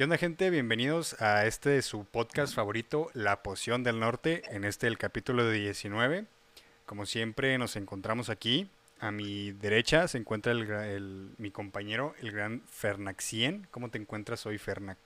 [0.00, 0.48] ¿Qué onda gente?
[0.48, 5.58] Bienvenidos a este su podcast favorito, La Poción del Norte, en este el capítulo de
[5.58, 6.24] 19.
[6.86, 8.70] Como siempre nos encontramos aquí.
[8.98, 13.68] A mi derecha se encuentra el, mi compañero, el gran Fernaxien.
[13.70, 14.96] ¿Cómo te encuentras hoy, Fernac?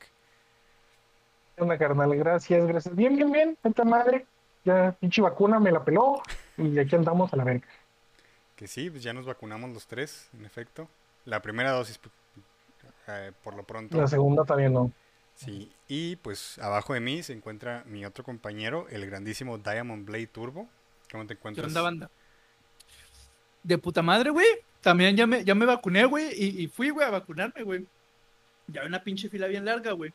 [1.57, 2.15] ¿Qué onda, carnal?
[2.15, 2.95] Gracias, gracias.
[2.95, 3.59] Bien, bien, bien.
[3.65, 4.27] Esta madre.
[4.65, 6.23] Ya, pinche vacuna me la peló.
[6.57, 7.67] Y aquí andamos a la verga.
[8.55, 10.89] Que sí, pues ya nos vacunamos los tres, en efecto.
[11.25, 12.11] La primera dosis, pu-
[13.09, 13.97] eh, por lo pronto.
[13.97, 14.93] La segunda también no.
[15.35, 20.29] Sí, y pues abajo de mí se encuentra mi otro compañero, el grandísimo Diamond Blade
[20.29, 20.69] Turbo.
[21.11, 21.67] ¿Cómo te ¿Qué encuentras?
[21.69, 22.11] onda, banda?
[23.63, 24.47] De puta madre, güey.
[24.81, 26.29] También ya me, ya me vacuné, güey.
[26.37, 27.87] Y, y fui, güey, a vacunarme, güey.
[28.69, 30.13] Ya había una pinche fila bien larga, güey.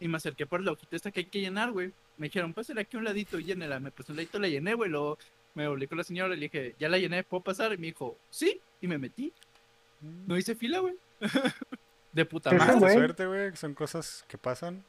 [0.00, 1.92] Y me acerqué por la hojita esta que hay que llenar, güey.
[2.16, 3.78] Me dijeron, pásale aquí un ladito y llénela.
[3.80, 4.90] Me puse un ladito, la llené, güey.
[4.90, 5.18] Luego
[5.54, 7.72] me volví con la señora y le dije, ya la llené, ¿puedo pasar?
[7.72, 8.60] Y me dijo, sí.
[8.80, 9.32] Y me metí.
[10.00, 10.94] No hice fila, güey.
[12.12, 12.74] De puta madre.
[12.78, 12.94] güey.
[12.94, 14.84] suerte, güey, son cosas que pasan.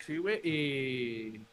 [0.00, 0.40] Sí, güey.
[0.46, 1.44] Y...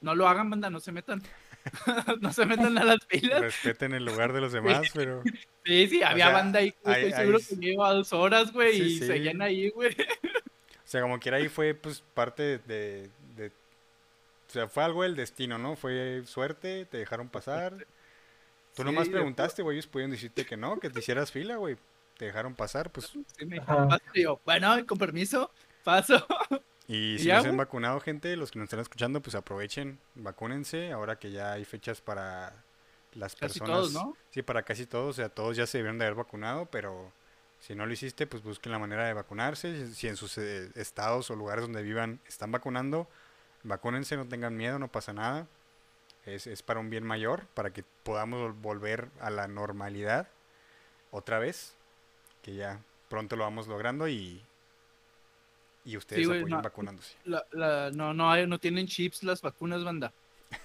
[0.00, 1.22] No lo hagan, banda, no se metan.
[2.20, 3.40] no se metan a las filas.
[3.40, 5.22] Respeten el lugar de los demás, pero
[5.64, 8.52] Sí, sí, había sea, banda ahí, güey, hay- estoy seguro hay- que lleva dos horas,
[8.52, 9.06] güey, Sí, y sí.
[9.06, 9.90] seguían ahí, güey.
[10.22, 15.16] o sea, como quiera ahí fue pues parte de, de- o sea, fue algo del
[15.16, 15.74] destino, ¿no?
[15.74, 17.74] Fue suerte, te dejaron pasar.
[18.76, 21.76] Tú Sí, nomás preguntaste, güey, ellos pudieron decirte que no, que te hicieras fila, güey.
[22.18, 23.16] Te dejaron pasar, pues.
[23.36, 25.50] Sí, me "Paso", y yo, bueno, con permiso,
[25.84, 26.14] paso.
[26.88, 29.98] Y ¿Y si no se han vacunado, gente, los que nos están escuchando, pues aprovechen,
[30.14, 32.52] vacúnense, ahora que ya hay fechas para
[33.14, 33.76] las Casi personas.
[33.80, 34.16] todos, ¿no?
[34.30, 37.10] Sí, para casi todos, o sea, todos ya se debieron de haber vacunado, pero
[37.60, 39.92] si no lo hiciste, pues busquen la manera de vacunarse.
[39.94, 43.08] Si- en sus eh, estados o lugares donde vivan están vacunando,
[43.64, 45.48] vacúnense, no tengan miedo, no pasa nada.
[46.26, 50.28] Es, es para un bien mayor, para que podamos vol- volver a la normalidad
[51.10, 51.74] otra vez,
[52.46, 52.80] que ya
[53.10, 54.40] pronto lo vamos logrando y,
[55.84, 56.62] y ustedes apoyen no.
[56.62, 57.14] vacunándose.
[57.24, 60.12] La, la, no, no, hay- no tienen chips las vacunas, banda.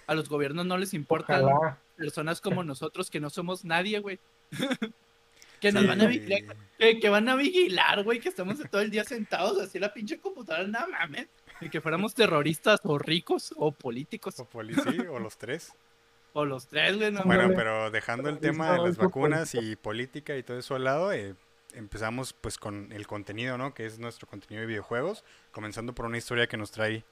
[0.06, 1.78] A los gobiernos no les importan Ojalá.
[1.98, 4.20] personas como nosotros que no somos nadie, güey.
[5.60, 8.82] que nos Sí, van a vigilar, que, que van a vigilar, güey, que estamos todo
[8.82, 11.28] el día sentados así en la pinche computadora, no mames.
[11.62, 14.40] Y que fuéramos terroristas o ricos o políticos.
[14.40, 15.74] o policía, o los tres.
[16.34, 20.38] O los tres, güey, no Bueno, pero dejando el tema de las vacunas y política
[20.38, 21.36] y todo eso al lado, eh,
[21.76, 23.74] empezamos pues con el contenido, ¿no?
[23.74, 27.04] Que es nuestro contenido de videojuegos, comenzando por una historia que nos trae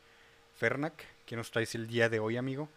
[0.56, 0.94] Fernac.
[1.25, 2.68] ¿Qué nos traes el día de hoy, amigo?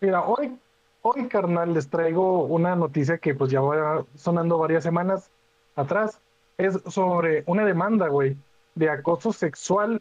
[0.00, 0.56] Mira, hoy,
[1.02, 5.30] hoy, carnal, les traigo una noticia que pues ya va sonando varias semanas
[5.76, 6.20] atrás.
[6.56, 8.36] Es sobre una demanda, güey,
[8.74, 10.00] de acoso sexual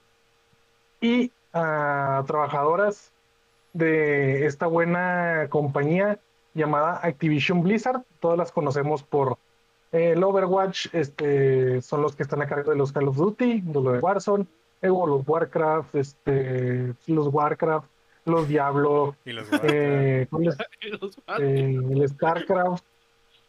[1.01, 3.11] y a trabajadoras
[3.73, 6.19] de esta buena compañía
[6.53, 8.03] llamada Activision Blizzard.
[8.23, 9.37] Todas las conocemos por
[9.91, 13.59] eh, el Overwatch, este, son los que están a cargo de los Call of Duty,
[13.59, 14.45] de lo de Warzone,
[14.81, 17.85] eh, o los Warcraft, este, los Warcraft,
[18.23, 20.57] los Diablo, Y los eh, ¿cuál es?
[21.01, 22.85] Los Eh, el StarCraft.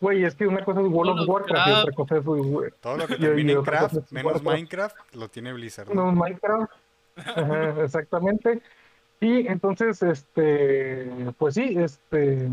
[0.00, 2.72] Güey, es que una cosa es World of Los Warcraft y otra cosa es güey,
[2.80, 4.56] todo lo que y en craft, es menos Warcraft.
[4.56, 5.94] Minecraft, lo tiene Blizzard.
[5.94, 6.06] ¿no?
[6.06, 6.72] no, Minecraft.
[7.16, 8.60] Ajá, exactamente.
[9.20, 12.50] Y entonces, este, pues sí, este,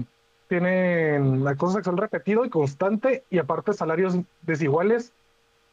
[0.51, 5.13] tienen acoso sexual repetido y constante y aparte salarios desiguales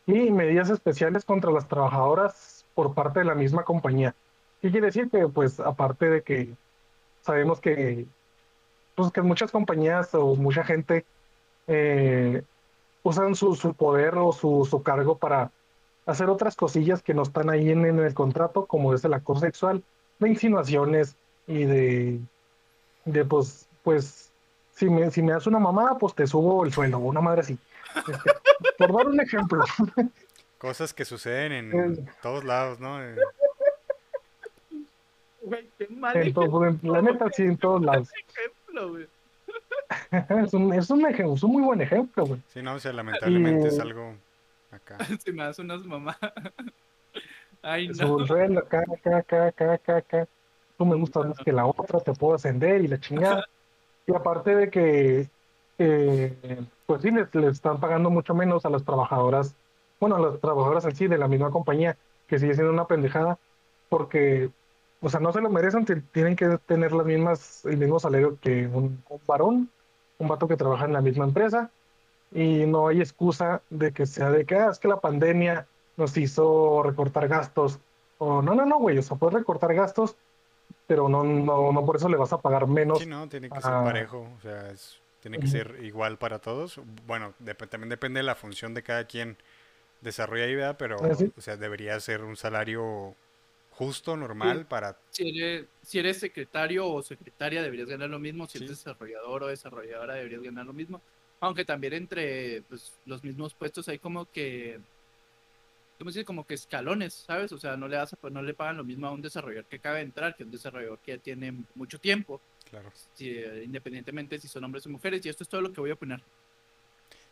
[0.06, 4.14] y medidas especiales contra las trabajadoras por parte de la misma compañía.
[4.62, 5.10] ¿Qué quiere decir?
[5.10, 6.54] Que pues aparte de que
[7.22, 8.06] sabemos que,
[8.94, 11.04] pues que muchas compañías o mucha gente
[11.66, 12.44] eh,
[13.02, 15.50] usan su, su poder o su, su cargo para
[16.06, 19.40] hacer otras cosillas que no están ahí en, en el contrato, como es el acoso
[19.40, 19.82] sexual,
[20.20, 21.16] de insinuaciones
[21.48, 22.20] y de,
[23.06, 24.27] de pues, pues,
[24.78, 27.58] si me, si me das una mamada, pues te subo el sueldo, una madre así.
[27.96, 28.30] Este,
[28.78, 29.64] por dar un ejemplo.
[30.58, 32.06] Cosas que suceden en Eh.
[32.22, 33.02] todos lados, ¿no?
[33.02, 33.16] Eh,
[35.42, 38.08] Güey, qué mal En todo- en- la neta, sí, en todos lados.
[38.36, 39.06] ejemplo, güey.
[40.44, 42.40] Es un, es un ejemplo, es un muy buen ejemplo, güey.
[42.52, 44.14] sí, no, o sea, lamentablemente es Y- algo
[44.70, 44.98] acá.
[45.24, 46.18] Si me das unas mamás.
[47.62, 47.94] Ay, no.
[47.94, 50.28] subo el sueldo, acá, acá, acá, acá, acá, acá.
[50.76, 53.46] Tú me gustas más que la otra, te puedo ascender y la chingada.
[54.08, 55.28] Y aparte de que,
[55.76, 59.54] eh, pues sí, les, están pagando mucho menos a las trabajadoras,
[60.00, 63.38] bueno, a las trabajadoras en sí de la misma compañía, que sigue siendo una pendejada,
[63.90, 64.50] porque,
[65.02, 68.66] o sea, no se lo merecen, tienen que tener las mismas, el mismo salario que
[68.66, 69.70] un, un varón,
[70.16, 71.70] un vato que trabaja en la misma empresa,
[72.32, 75.68] y no hay excusa de que sea de que, ah, es que la pandemia
[75.98, 77.78] nos hizo recortar gastos,
[78.16, 80.16] o no, no, no, güey, o sea, puedes recortar gastos,
[80.88, 83.60] pero no, no, no por eso le vas a pagar menos Sí, no, tiene que
[83.60, 86.80] ser parejo, o sea, es- tiene que ser igual para todos.
[87.06, 89.36] Bueno, dep- también depende de la función de cada quien
[90.00, 90.76] desarrolla ahí, ¿verdad?
[90.78, 91.30] Pero, Ah, sí.
[91.36, 93.14] o sea, debería ser un salario
[93.72, 94.96] justo, normal, para...
[95.10, 98.64] Si eres, si eres secretario o secretaria deberías ganar lo mismo, si Sí.
[98.64, 101.02] eres desarrollador o desarrolladora deberías ganar lo mismo.
[101.40, 104.80] Aunque también entre pues, los mismos puestos hay como que,
[105.98, 106.26] ¿cómo se dice?
[106.26, 107.52] Como que escalones, ¿sabes?
[107.52, 109.76] O sea, no le, das a- no le pagan lo mismo a un desarrollador que
[109.76, 112.40] acaba de entrar que a un desarrollador que ya tiene mucho tiempo,
[112.70, 112.92] Claro.
[113.14, 115.24] si, eh, independientemente si son hombres o mujeres.
[115.26, 116.22] Y esto es todo lo que voy a opinar.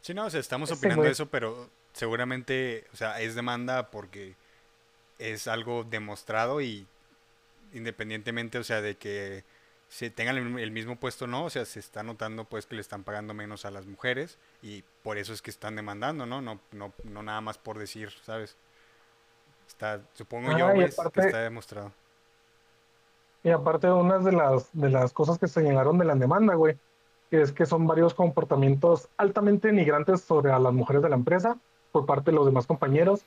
[0.00, 4.36] Sí, no, o sea, estamos Ese opinando eso, pero seguramente, o sea, es demanda porque
[5.18, 6.86] es algo demostrado y
[7.72, 9.44] independientemente, o sea, de que
[9.88, 12.80] se tengan el, el mismo puesto no, o sea, se está notando pues que le
[12.80, 16.40] están pagando menos a las mujeres y por eso es que están demandando, ¿no?
[16.42, 18.56] No, no, no nada más por decir, ¿sabes?
[19.66, 21.92] Está, supongo Ah, yo, y güey, es que está demostrado.
[23.42, 26.76] Y aparte, una de las, de las cosas que señalaron de la demanda, güey,
[27.30, 31.56] es que son varios comportamientos altamente denigrantes sobre a las mujeres de la empresa
[31.92, 33.24] por parte de los demás compañeros.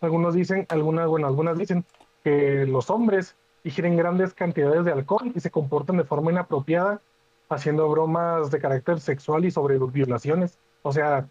[0.00, 1.84] Algunos dicen, algunas, bueno, algunas dicen
[2.22, 3.34] que los hombres
[3.66, 7.00] ingieren grandes cantidades de alcohol y se comportan de forma inapropiada,
[7.48, 10.56] haciendo bromas de carácter sexual y sobre violaciones.
[10.82, 11.28] O sea,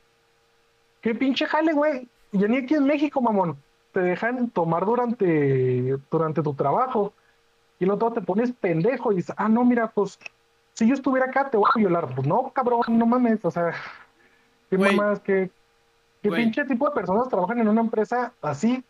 [1.00, 2.10] qué pinche jale, güey.
[2.34, 3.58] Ya ni aquí en México, mamón.
[3.94, 7.14] Te dejan tomar durante, durante tu trabajo
[7.80, 10.20] y luego te pones pendejo y dices, ah, no, mira, pues
[10.74, 12.14] si yo estuviera acá te voy a violar.
[12.14, 13.74] Pues no, cabrón, no mames, o sea,
[14.70, 15.50] qué mamás, qué,
[16.22, 18.84] qué pinche tipo de personas trabajan en una empresa así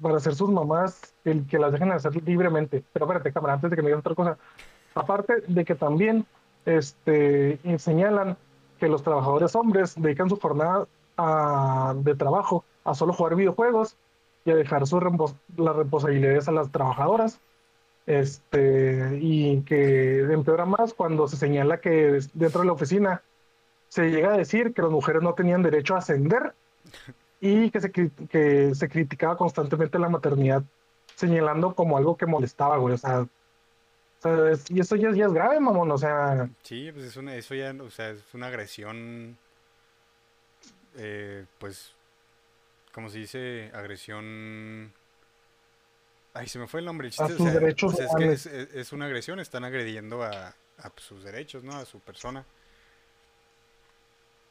[0.00, 2.84] para ser sus mamás, el que las dejen hacer libremente.
[2.92, 4.38] Pero espérate, cámara, antes de que me digas otra cosa.
[4.94, 6.26] Aparte de que también
[6.64, 8.36] este, señalan
[8.78, 10.86] que los trabajadores hombres dedican su jornada
[11.16, 13.96] a- de trabajo a solo jugar videojuegos
[14.44, 15.02] y a dejar sus
[15.56, 17.40] las responsabilidades a las trabajadoras.
[18.06, 23.22] Este, y que empeora más cuando se señala que dentro de la oficina
[23.88, 26.54] se llega a decir que las mujeres no tenían derecho a ascender
[27.40, 30.62] y que se, que se criticaba constantemente la maternidad,
[31.14, 32.94] señalando como algo que molestaba, güey.
[32.94, 33.28] O sea, o
[34.20, 35.90] sea, es- y eso ya, ya es grave, mamón.
[35.90, 39.38] O sea, Sí, pues es una, eso ya, o sea, es una agresión,
[40.96, 41.92] eh, pues,
[42.92, 43.70] ¿cómo se dice?
[43.74, 44.92] Agresión...
[46.34, 47.08] Ay, se me fue el nombre.
[47.08, 50.22] El A chiste, o sus sea, derechos pues es que es, una agresión, están agrediendo
[50.22, 51.72] a, a sus derechos, ¿no?
[51.74, 52.44] A su persona.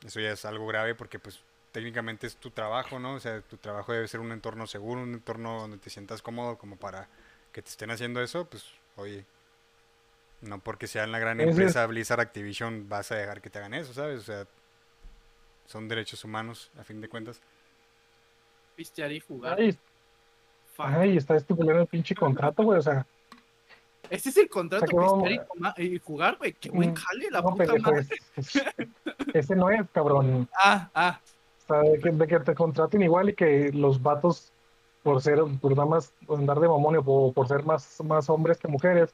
[0.06, 1.40] Eso ya es algo grave porque, pues,
[1.72, 3.14] técnicamente es tu trabajo, ¿no?
[3.16, 6.58] O sea, tu trabajo debe ser un entorno seguro, un entorno donde te sientas cómodo
[6.58, 7.08] como para
[7.52, 8.66] que te estén haciendo eso, pues,
[8.96, 9.26] oye,
[10.42, 13.74] no porque sea en la gran empresa Blizzard Activision vas a dejar que te hagan
[13.74, 14.20] eso, ¿sabes?
[14.20, 14.46] O sea,
[15.66, 17.42] son derechos humanos, a fin de cuentas.
[18.76, 19.58] Pistear y jugar.
[20.80, 22.80] ay, está estipulado el pinche contrato, güey.
[22.80, 23.06] O sea,
[24.10, 26.54] Ese es el contrato, O sea, pistear y, jugar, güey.
[26.54, 28.08] Qué buen Mm, jale, la no, puta pendejo, madre.
[28.38, 28.64] es- es-
[29.34, 30.48] ese no es, cabrón.
[30.56, 31.20] Ah, ah.
[31.68, 34.52] De que, de que te contraten igual y que los vatos,
[35.04, 38.68] por ser, por nada más andar de mamón o por ser más, más hombres que
[38.68, 39.14] mujeres,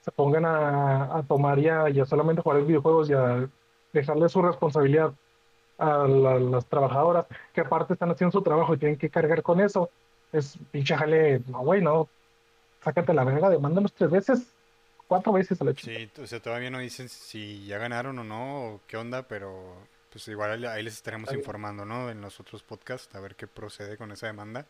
[0.00, 3.48] se pongan a, a tomar y a, y a solamente jugar videojuegos y a
[3.92, 5.12] dejarle su responsabilidad
[5.78, 9.60] a la- las trabajadoras, que aparte están haciendo su trabajo y tienen que cargar con
[9.60, 9.88] eso.
[10.32, 12.08] Es pinche jale, no, güey, no.
[12.82, 14.52] Sácate la verga, demándanos tres veces,
[15.06, 15.96] cuatro veces a la chica.
[15.96, 19.74] Sí, o sea, todavía no dicen si ya ganaron o no, o qué onda, pero
[20.14, 22.08] pues igual ahí- les estaremos informando, ¿no?
[22.08, 24.64] En los otros podcasts, a ver qué procede con esa demanda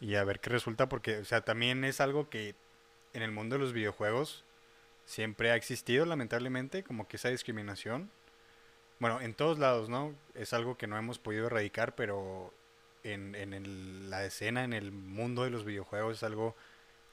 [0.00, 2.54] y a ver qué resulta, porque, o sea, también es algo que
[3.12, 4.44] en el mundo de los videojuegos
[5.06, 8.10] siempre ha existido, lamentablemente, como que esa discriminación.
[9.00, 10.14] Bueno, en todos lados, ¿no?
[10.36, 12.54] Es algo que no hemos podido erradicar, pero
[13.02, 16.54] en, en el- la escena, en el mundo de los videojuegos es algo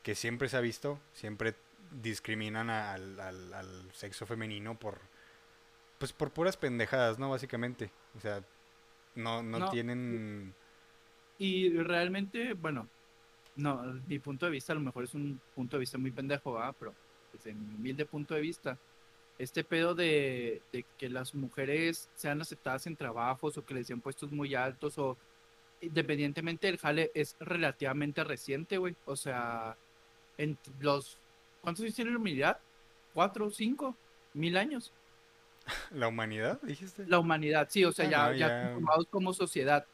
[0.03, 1.55] que siempre se ha visto, siempre
[1.89, 4.99] discriminan al, al- al sexo femenino por
[5.97, 7.29] pues por puras pendejadas, ¿no?
[7.29, 7.91] Básicamente.
[8.15, 8.43] O sea,
[9.15, 9.69] no, no, No.
[9.69, 10.53] tienen
[11.37, 12.87] Y realmente, bueno,
[13.55, 16.53] no, mi punto de vista a lo mejor es un punto de vista muy pendejo,
[16.53, 16.75] ¿verdad?
[16.79, 16.93] Pero
[17.33, 18.77] desde mi humilde punto de vista,
[19.37, 24.01] este pedo de, de que las mujeres sean aceptadas en trabajos o que les den
[24.01, 25.17] puestos muy altos o
[25.81, 28.95] independientemente del jale es relativamente reciente, güey.
[29.05, 29.75] O sea,
[30.37, 31.17] en los...
[31.61, 32.59] ¿Cuántos años tiene la humanidad?
[33.13, 33.95] ¿Cuatro, cinco,
[34.33, 34.91] mil años?
[35.91, 37.05] La humanidad, dijiste.
[37.07, 38.61] La humanidad, sí, o sea, Ah, ya, ya ya.
[38.65, 39.85] conformados como sociedad.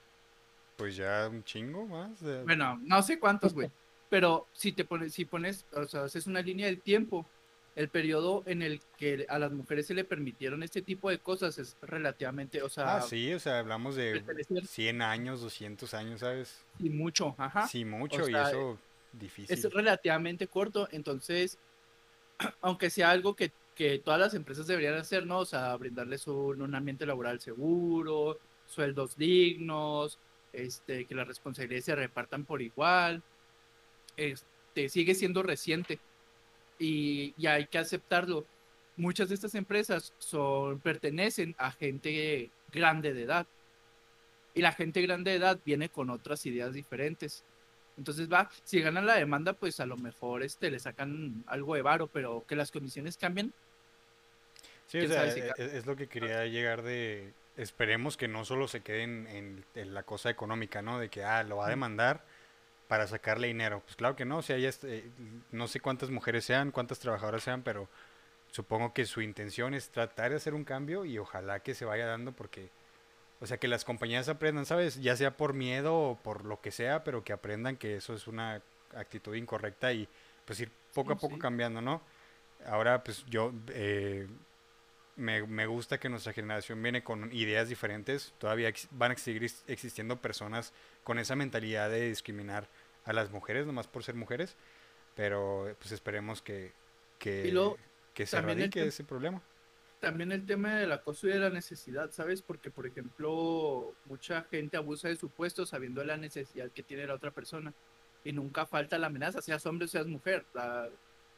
[0.77, 2.19] Pues ya un chingo más.
[2.21, 3.69] de- Bueno, no sé cuántos, güey.
[4.09, 7.25] Pero si te pones, si pones, o sea, haces una línea del tiempo,
[7.75, 11.57] el periodo en el que a las mujeres se le permitieron este tipo de cosas
[11.57, 16.19] es relativamente, o sea, Ah, sí, o sea, hablamos de pertenecer 100 años, 200 años,
[16.19, 16.63] ¿sabes?
[16.77, 17.65] y mucho, ajá.
[17.67, 18.77] Sí, mucho, y sea, eso
[19.13, 19.57] difícil.
[19.57, 21.57] es relativamente corto, entonces,
[22.61, 25.39] aunque sea algo que, que todas las empresas deberían hacer, ¿no?
[25.39, 30.19] O sea, brindarles un, un ambiente laboral seguro, sueldos dignos,
[30.51, 33.23] este, que las responsabilidades se repartan por igual.
[34.15, 35.99] Este, sigue siendo reciente
[36.79, 38.45] y, y hay que aceptarlo.
[38.95, 43.47] Muchas de estas empresas son, pertenecen a gente grande de edad.
[44.53, 47.43] Y la gente grande de edad viene con otras ideas diferentes.
[47.97, 51.81] Entonces va, si ganan la demanda, pues a lo mejor este, le sacan algo de
[51.81, 53.53] varo, pero que las condiciones cambien.
[54.87, 58.67] Sí, o sea, e, e, es, lo que quería llegar de, esperemos que no solo
[58.67, 60.99] se queden en, en, la cosa económica, ¿no?
[60.99, 62.23] De que, ah, lo va a demandar
[62.87, 63.81] para sacarle dinero.
[63.83, 65.05] Pues claro que no, o sea, ya este,
[65.51, 67.87] no sé cuántas mujeres sean, cuántas trabajadoras sean, pero
[68.51, 72.05] supongo que su intención es tratar de hacer un cambio y ojalá que se vaya
[72.05, 72.69] dando porque,
[73.43, 75.01] o sea, que las compañías aprendan, ¿sabes?
[75.01, 78.25] Ya sea por miedo o por lo que sea, pero que aprendan que eso es
[78.25, 78.61] una
[78.95, 80.07] actitud incorrecta y
[80.45, 82.01] pues ir poco a poco cambiando, ¿no?
[82.65, 84.29] Ahora, pues yo eh,
[85.17, 88.33] me, me, gusta que nuestra generación viene con ideas diferentes.
[88.37, 90.71] Todavía van a seguir existiendo personas
[91.03, 92.69] con esa mentalidad de discriminar
[93.03, 94.55] a las mujeres nomás por ser mujeres.
[95.17, 96.71] Pero pues esperemos que,
[97.19, 97.53] que,
[98.13, 99.41] que se erradique ese problema.
[100.03, 102.41] También el tema del acoso y de la necesidad, ¿sabes?
[102.41, 107.13] Porque, por ejemplo, mucha gente abusa de su puesto sabiendo la necesidad que tiene la
[107.13, 107.73] otra persona.
[108.25, 110.45] Y nunca falta la amenaza, seas hombre o seas mujer.
[110.53, 110.89] La,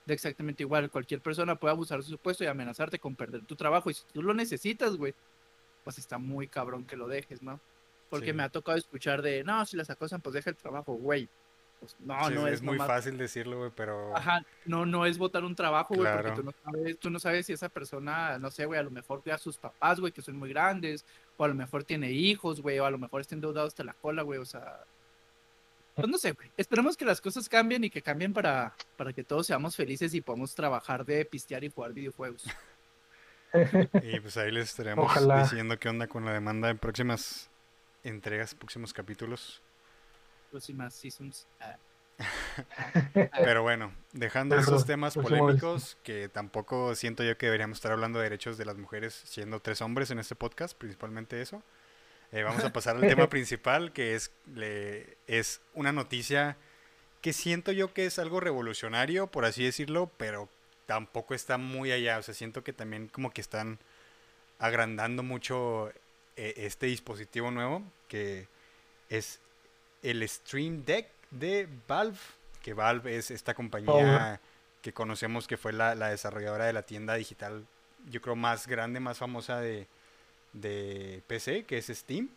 [0.08, 0.90] exactamente igual.
[0.90, 3.92] Cualquier persona puede abusar de su puesto y amenazarte con perder tu trabajo.
[3.92, 5.14] Y si tú lo necesitas, güey,
[5.84, 7.62] pues está muy cabrón que lo dejes, ¿no?
[8.10, 11.30] Porque me ha tocado escuchar de, no, si las acosan, pues deja el trabajo, güey.
[11.86, 12.56] Pues no, no es.
[12.56, 14.16] Es muy fácil decirlo, güey, pero.
[14.16, 17.46] Ajá, no, no es votar un trabajo, güey, porque tú no, sabes, tú no sabes
[17.46, 20.22] si esa persona, no sé, güey, a lo mejor cuida a sus papás, güey, que
[20.22, 21.06] son muy grandes,
[21.38, 23.94] o a lo mejor tiene hijos, güey, o a lo mejor está endeudado hasta la
[23.94, 24.80] cola, güey, o sea,
[25.96, 26.52] pues no sé, güey.
[26.58, 30.22] Esperemos que las cosas cambien y que cambien para, para que todos seamos felices y
[30.22, 32.44] podamos trabajar de pistear y jugar videojuegos.
[34.04, 35.10] y pues ahí les estaremos
[35.42, 37.50] diciendo qué onda con la demanda en próximas
[38.04, 39.62] entregas, próximos capítulos.
[40.56, 41.48] Próximas seasons.
[41.60, 41.76] Ah.
[43.44, 48.24] Pero bueno, dejando esos temas polémicos, que tampoco siento yo que deberíamos estar hablando de
[48.24, 51.62] derechos de las mujeres siendo tres hombres en este podcast, principalmente eso.
[52.32, 56.56] Eh, vamos a pasar al tema principal, que es, le, es una noticia
[57.20, 60.48] que siento yo que es algo revolucionario, por así decirlo, pero
[60.86, 62.18] tampoco está muy allá.
[62.18, 63.78] O sea, siento que también como que están
[64.58, 65.92] agrandando mucho
[66.38, 68.48] eh, este dispositivo nuevo, que
[69.10, 69.42] es
[70.10, 72.18] el Stream Deck de Valve,
[72.62, 74.40] que Valve es esta compañía
[74.82, 77.66] que conocemos que fue la, la desarrolladora de la tienda digital,
[78.10, 79.88] yo creo, más grande, más famosa de,
[80.54, 82.30] de PC, que es Steam,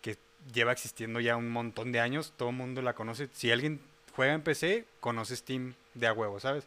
[0.00, 0.16] que
[0.52, 3.28] lleva existiendo ya un montón de años, todo el mundo la conoce.
[3.32, 3.80] Si alguien
[4.14, 6.66] juega en PC, conoce Steam de a huevo, ¿sabes?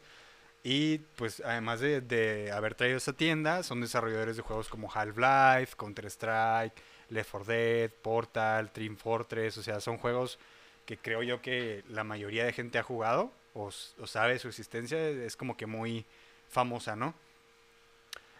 [0.64, 6.74] Y pues además de, haber traído esa tienda, son desarrolladores de juegos como Half-Life, Counter-Strike,
[7.10, 10.40] Left 4 Dead, Portal, Team Fortress, o sea, son juegos
[10.86, 15.38] que creo yo que la mayoría de gente ha jugado o, sabe su existencia, es
[15.38, 16.06] como que muy
[16.50, 17.16] famosa, ¿no?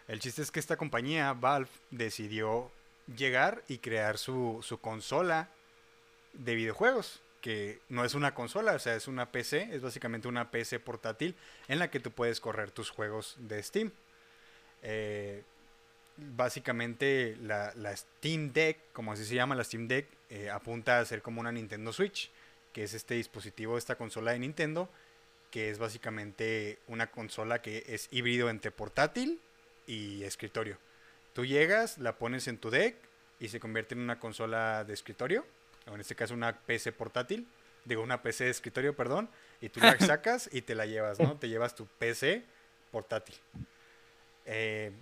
[0.08, 2.70] El chiste es que esta compañía, Valve, decidió
[3.16, 5.48] llegar y crear su, consola
[6.34, 10.50] de videojuegos, que no es una consola, o sea, es una PC, es básicamente una
[10.50, 11.34] PC portátil
[11.66, 13.92] en la que tú puedes correr tus juegos de Steam.
[14.82, 15.42] Eh,
[16.16, 21.22] básicamente la, Steam Deck, como así se llama la Steam Deck, eh, apunta a ser
[21.22, 22.30] como una Nintendo Switch,
[22.72, 24.88] que es este dispositivo, esta consola de Nintendo,
[25.50, 29.40] que es básicamente una consola que es híbrido entre portátil
[29.86, 30.78] y escritorio.
[31.32, 32.96] Tú llegas, la pones en tu deck
[33.40, 35.46] y se convierte en una consola de escritorio,
[35.86, 37.46] o en este caso una PC portátil,
[37.84, 39.28] digo una PC de escritorio, perdón,
[39.60, 41.36] y tú la sacas y te la llevas, ¿no?
[41.38, 42.42] Te llevas tu PC
[42.90, 43.36] portátil.
[44.44, 44.92] Eh,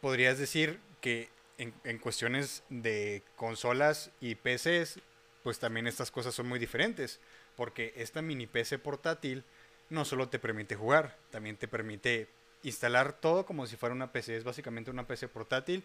[0.00, 1.28] podrías decir que
[1.58, 5.00] en, en, cuestiones de consolas y PCs,
[5.42, 7.20] pues también estas cosas son muy diferentes,
[7.56, 9.44] porque esta mini PC portátil
[9.90, 12.28] no solo te permite jugar, también te permite
[12.62, 14.36] instalar todo como si fuera una PC.
[14.36, 15.84] Es básicamente una PC portátil.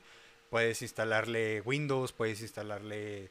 [0.50, 3.30] Puedes instalarle Windows, puedes instalarle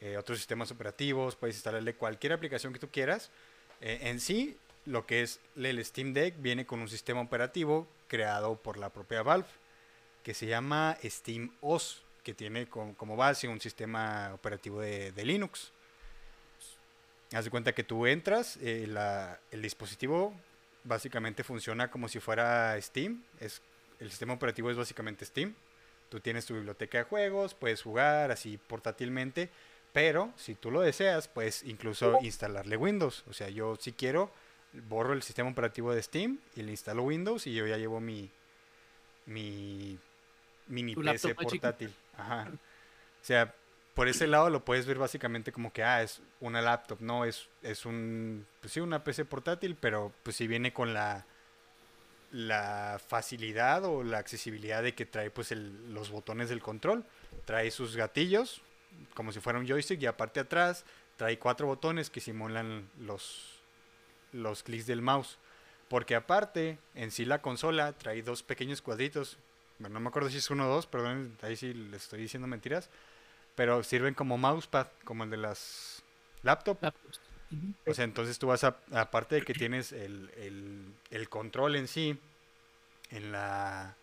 [0.00, 3.30] eh, otros sistemas operativos, puedes instalarle cualquier aplicación que tú quieras.
[3.80, 8.56] Eh, en sí, lo que es el Steam Deck viene con un sistema operativo creado
[8.56, 9.48] por la propia Valve,
[10.24, 15.70] que se llama Steam OS, que tiene como, base un sistema operativo de, Linux.
[17.32, 18.88] Haz de cuenta que tú entras, eh,
[19.50, 20.34] el dispositivo
[20.82, 23.22] básicamente funciona como si fuera Steam.
[23.38, 23.60] Es,
[24.00, 25.54] el sistema operativo es básicamente Steam.
[26.08, 29.50] Tú tienes tu biblioteca de juegos, puedes jugar así portátilmente,
[29.92, 33.24] pero si tú lo deseas, puedes incluso instalarle Windows.
[33.28, 34.30] O sea, yo si quiero,
[34.88, 38.30] borro el sistema operativo de Steam y le instalo Windows y yo ya llevo mi,
[39.26, 39.98] mi
[40.66, 41.94] mini PC portátil.
[42.16, 42.48] Ajá.
[43.22, 43.54] O sea,
[43.94, 47.48] por ese lado lo puedes ver básicamente como que, ah, es una laptop, no, es,
[47.62, 51.24] es un, pues sí, una PC portátil, pero pues si viene con la,
[52.32, 57.04] la facilidad o la accesibilidad de que trae pues el- los botones del control,
[57.44, 58.62] trae sus gatillos,
[59.14, 60.84] como si fuera un joystick, y aparte atrás
[61.16, 63.60] trae cuatro botones que simulan los,
[64.32, 65.38] los clics del mouse.
[65.88, 69.38] Porque aparte, en sí la consola trae dos pequeños cuadritos.
[69.84, 72.46] Bueno, no me acuerdo si es uno o dos, perdón, ahí sí le estoy diciendo
[72.48, 72.88] mentiras.
[73.56, 76.02] Pero sirven como mousepad, como el de las
[76.42, 76.78] laptop.
[76.82, 77.20] Laptops.
[77.86, 81.88] O sea, entonces tú vas a, aparte de que tienes el, el- el control en
[81.88, 82.18] sí,
[83.10, 83.96] en la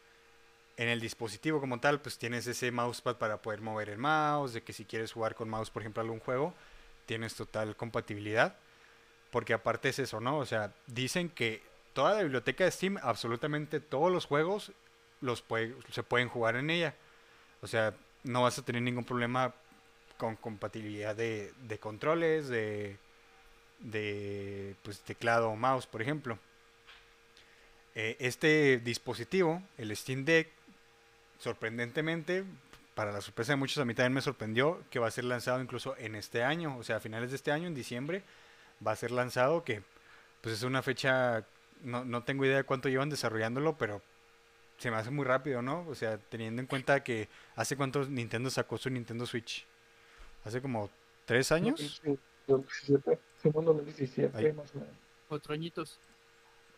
[0.78, 4.64] en el dispositivo como tal, pues tienes ese mousepad para poder mover el mouse, de
[4.64, 6.54] que si quieres jugar con mouse, por ejemplo, algún juego,
[7.06, 8.58] tienes total compatibilidad.
[9.32, 10.38] Porque aparte es eso, ¿no?
[10.40, 14.72] O sea, dicen que toda la biblioteca de Steam, absolutamente todos los juegos
[15.22, 16.96] los puede- se pueden jugar en ella.
[17.62, 19.54] O sea, no vas a tener ningún problema
[20.18, 22.98] con compatibilidad de, de controles, de,
[23.80, 26.38] de pues, teclado o mouse, por ejemplo.
[27.96, 30.50] Eh, este dispositivo, el Steam Deck,
[31.40, 32.46] sorprendentemente,
[32.96, 35.62] para la sorpresa de muchos, a mí también me sorprendió que va a ser lanzado
[35.62, 38.24] incluso en este año, o sea, a finales de este año, en diciembre,
[38.86, 39.82] va a ser lanzado, que
[40.42, 41.46] pues es una fecha,
[41.84, 44.02] no, no tengo idea de cuánto llevan desarrollándolo, pero
[44.82, 45.86] se me hace muy rápido, ¿no?
[45.88, 49.64] O sea, teniendo en cuenta que hace cuánto Nintendo sacó su Nintendo Switch.
[50.44, 50.90] Hace como
[51.26, 52.02] tres años.
[52.04, 54.52] Sí, 2017, segundo 2017, Ahí.
[54.54, 54.96] más o menos.
[55.28, 56.00] Cuatro añitos.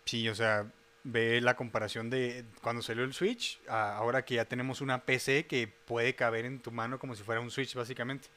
[0.04, 0.70] Sí, o sea,
[1.06, 5.48] ve la comparación de cuando salió el Switch, a ahora que ya tenemos una PC
[5.48, 8.28] que puede caber en tu mano como si fuera un Switch, básicamente.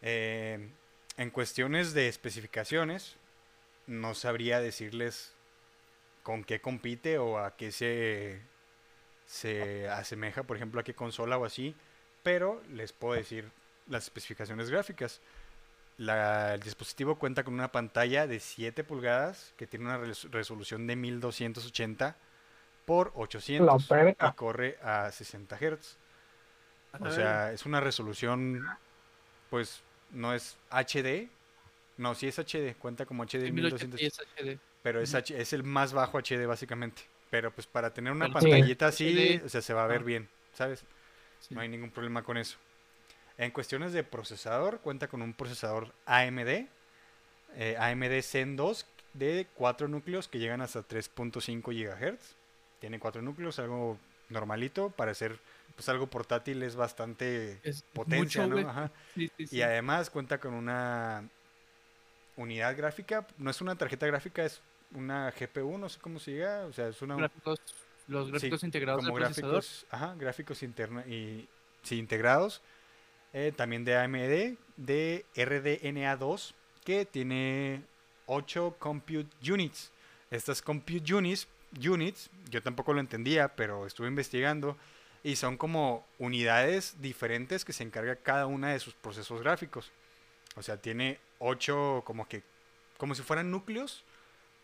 [0.00, 0.70] Eh,
[1.18, 3.18] en cuestiones de especificaciones,
[3.86, 5.34] no sabría decirles
[6.22, 8.40] con qué compite o a qué se,
[9.26, 11.74] se asemeja, por ejemplo, a qué consola o así,
[12.22, 13.50] pero les puedo decir
[13.88, 15.20] las especificaciones gráficas.
[15.98, 19.98] La, el dispositivo cuenta con una pantalla de 7 pulgadas que tiene una
[20.30, 22.16] resolución de 1280
[22.86, 25.98] por 800 y corre a 60 Hz.
[27.00, 28.66] O sea, es una resolución,
[29.50, 31.30] pues no es HD.
[31.96, 35.14] No, sí es HD, cuenta como HD 1280 pero es.
[35.14, 37.02] H- es el más bajo HD básicamente.
[37.30, 38.32] Pero pues para tener una sí.
[38.32, 40.04] pantallita así, o sea, se va a ver Ah.
[40.04, 40.84] bien, ¿sabes?
[41.40, 41.54] Sí.
[41.54, 42.58] No hay ningún problema con eso.
[43.38, 46.68] En cuestiones de procesador, cuenta con un procesador AMD,
[47.56, 52.34] eh, AMD Zen 2 de 4 núcleos que llegan hasta 3.5 GHz.
[52.80, 54.90] Tiene 4 núcleos, algo normalito.
[54.90, 55.38] Para ser
[55.74, 58.58] pues, algo portátil es bastante Es potencia, ¿no?
[58.58, 58.90] Ajá.
[59.14, 59.56] Sí, sí, sí.
[59.56, 61.24] Y además cuenta con una
[62.36, 63.26] unidad gráfica.
[63.38, 64.60] No es una tarjeta gráfica, es
[64.94, 66.66] una GPU, no sé cómo se diga.
[66.66, 67.60] O sea, es una, Gráficos-
[68.08, 69.52] los Sí, gráficos integrados como del procesador.
[69.56, 71.48] gráficos, ajá, gráficos interna y
[71.82, 72.60] sí, integrados.
[73.32, 76.52] Eh, también de AMD, de RDNA2,
[76.84, 77.82] que tiene
[78.26, 79.90] 8 compute units.
[80.30, 81.48] Estas compute units,
[81.88, 84.76] units, yo tampoco lo entendía, pero estuve investigando
[85.22, 89.90] y son como unidades diferentes que se encarga cada una de sus procesos gráficos.
[90.56, 92.42] O sea, tiene 8 como que
[92.98, 94.04] como si fueran núcleos,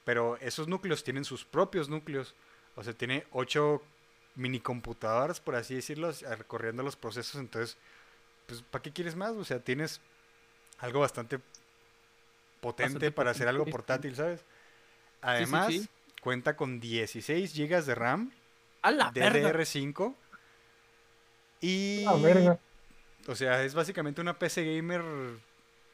[0.09, 2.35] pero esos núcleos tienen sus propios núcleos.
[2.77, 3.83] O sea, tiene ocho
[4.37, 7.39] mini computadoras, por así decirlo, recorriendo los procesos.
[7.39, 7.77] Entonces,
[8.47, 9.33] pues, ¿para qué quieres más?
[9.33, 10.01] O sea, tienes
[10.79, 11.41] algo bastante
[12.63, 14.41] potente Bastante para hacer algo portátil, ¿sabes?
[15.21, 15.87] Además, sí.
[16.23, 18.33] cuenta con 16 GB de RAM,
[18.81, 19.53] ¡A la verga!
[19.53, 20.15] DDR5.
[21.61, 22.59] Y, La verga.
[23.27, 25.03] o sea, es básicamente una PC gamer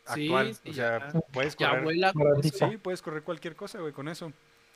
[0.06, 0.54] actual.
[0.54, 1.20] sí, o sea, ya.
[1.32, 1.82] puedes correr.
[1.82, 2.12] vuela.
[2.42, 4.32] Sí, puedes correr cualquier cosa, güey, con eso.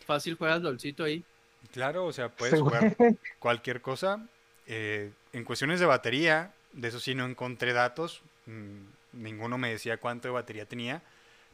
[0.07, 1.25] Fácil juegas LOLcito ahí.
[1.73, 2.97] Claro, o sea, puedes Sí, jugar
[3.39, 4.27] cualquier cosa.
[4.67, 8.23] Eh, en cuestiones de batería, de eso sí no encontré datos.
[8.47, 8.79] mm,
[9.15, 11.03] ninguno me decía cuánto de batería tenía.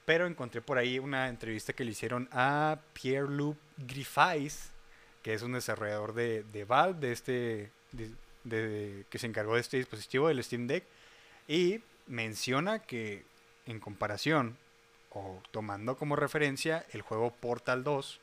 [0.05, 4.71] Pero encontré por ahí una entrevista que le hicieron a Pierre-Loup Griffiths,
[5.23, 8.11] que es un desarrollador de, de Valve, de este, de-
[8.45, 10.85] de- que se encargó de este dispositivo, del Steam Deck.
[11.49, 13.25] Y menciona que
[13.67, 14.57] en comparación,
[15.11, 18.21] o tomando como referencia, el juego Portal 2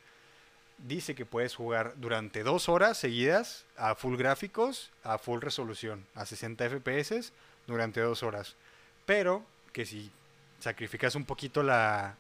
[0.80, 6.26] dice que puedes jugar durante dos horas seguidas a full gráficos, a full resolución, a
[6.26, 7.32] 60 FPS
[7.68, 8.56] durante dos horas.
[9.06, 10.12] Pero que si
[10.60, 12.16] sacrificas un poquito la,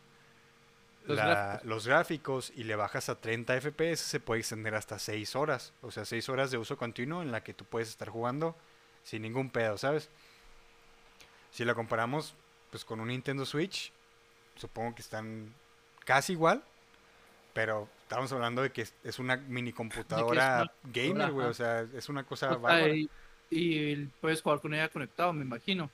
[1.05, 1.65] Los la- gráficos.
[1.67, 5.73] los gráficos y le bajas a 30 FPS, se puede extender hasta 6 horas.
[5.81, 8.55] O sea, 6 horas de uso continuo en la que tú puedes estar jugando
[9.03, 10.09] sin ningún pedo, ¿sabes?
[11.51, 12.35] Si lo comparamos
[12.71, 13.91] pues con un Nintendo Switch,
[14.55, 15.53] supongo que están
[16.03, 16.63] casi igual,
[17.53, 22.23] pero estamos hablando de que es, una mini computadora gamer, güey, o sea, es una
[22.23, 22.95] cosa O sea, bárbara.
[22.95, 23.09] y,
[23.51, 25.91] y puedes jugar con ella conectado, me imagino.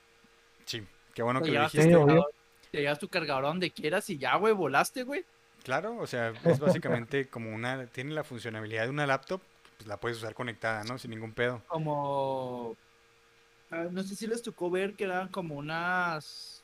[0.66, 1.92] Sí, qué bueno que lo dijiste.
[1.92, 2.32] Cargador,
[2.72, 5.26] te llevas tu cargador donde quieras y ya, güey, volaste, güey.
[5.64, 9.42] Claro, o sea, es básicamente como una, tiene la funcionalidad de una laptop,
[9.78, 10.98] pues la puedes usar conectada, ¿no?
[10.98, 11.62] Sin ningún pedo.
[11.68, 12.76] Como.
[13.72, 16.57] ah, no sé si les tocó ver que eran como unas.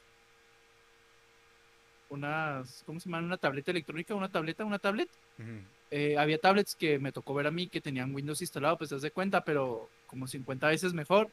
[2.13, 2.83] Unas.
[2.85, 3.25] ¿Cómo se llama?
[3.25, 5.09] Una tableta electrónica, una tableta, una tablet.
[5.89, 8.95] Eh, había tablets que me tocó ver a mí que tenían Windows instalado, pues te
[8.95, 11.29] das de cuenta, pero como 50 veces mejor.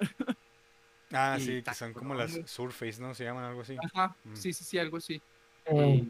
[1.12, 2.48] Ah, Y sí, que son como cabrón, las.
[2.48, 3.16] Surface, ¿no?
[3.16, 3.76] Se llaman algo así.
[3.82, 5.20] Ajá, sí, sí, sí, algo así.
[5.68, 6.08] Y,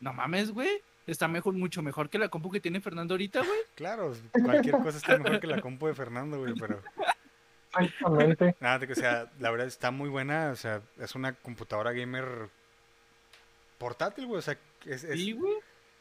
[0.00, 0.80] no mames, güey.
[1.06, 3.58] Está mejor, mucho mejor que la compu que tiene Fernando ahorita, güey.
[3.74, 6.80] Claro, cualquier cosa está mejor que la compu de Fernando, güey, pero...
[7.78, 8.56] Exactamente.
[8.60, 11.92] Nada, de que, o sea, la verdad está muy buena, o sea, es una computadora
[11.92, 12.48] gamer
[13.84, 15.52] portátil, güey, o sea, es, es, Sí, güey.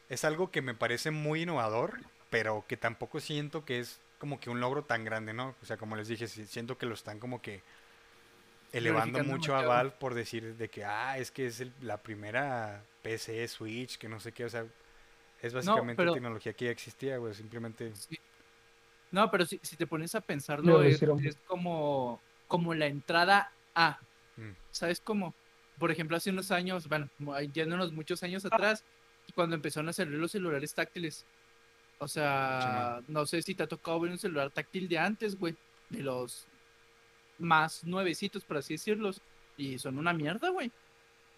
[0.08, 4.50] es algo que me parece muy innovador, pero que tampoco siento que es como que
[4.50, 5.54] un logro tan grande, ¿no?
[5.62, 7.62] O sea, como les dije, siento que lo están como que
[8.72, 9.64] elevando mucho a.
[9.66, 14.08] Valve por decir de que, ah, es que es el- la primera PC Switch, que
[14.08, 14.66] no sé qué, o sea,
[15.42, 17.94] es básicamente pero- tecnología que ya existía, güey, simplemente...
[17.96, 18.18] Sí.
[19.12, 21.02] No, pero si, si te pones a Lo pensarlo, es
[21.46, 24.00] como, como la entrada a,
[24.38, 24.54] Mm.
[24.72, 25.36] ¿sabes cómo?
[25.84, 28.86] Por ejemplo, hace unos años, bueno, ahí yéndonos muchos años atrás,
[29.36, 31.26] cuando empezaron a salir los celulares táctiles.
[32.00, 35.58] O sea, no sé si te ha tocado ver un celular táctil de antes, güey,
[35.90, 36.46] de los
[37.38, 39.20] más nuevecitos, por así decirlos,
[39.58, 40.72] y son una mierda, güey.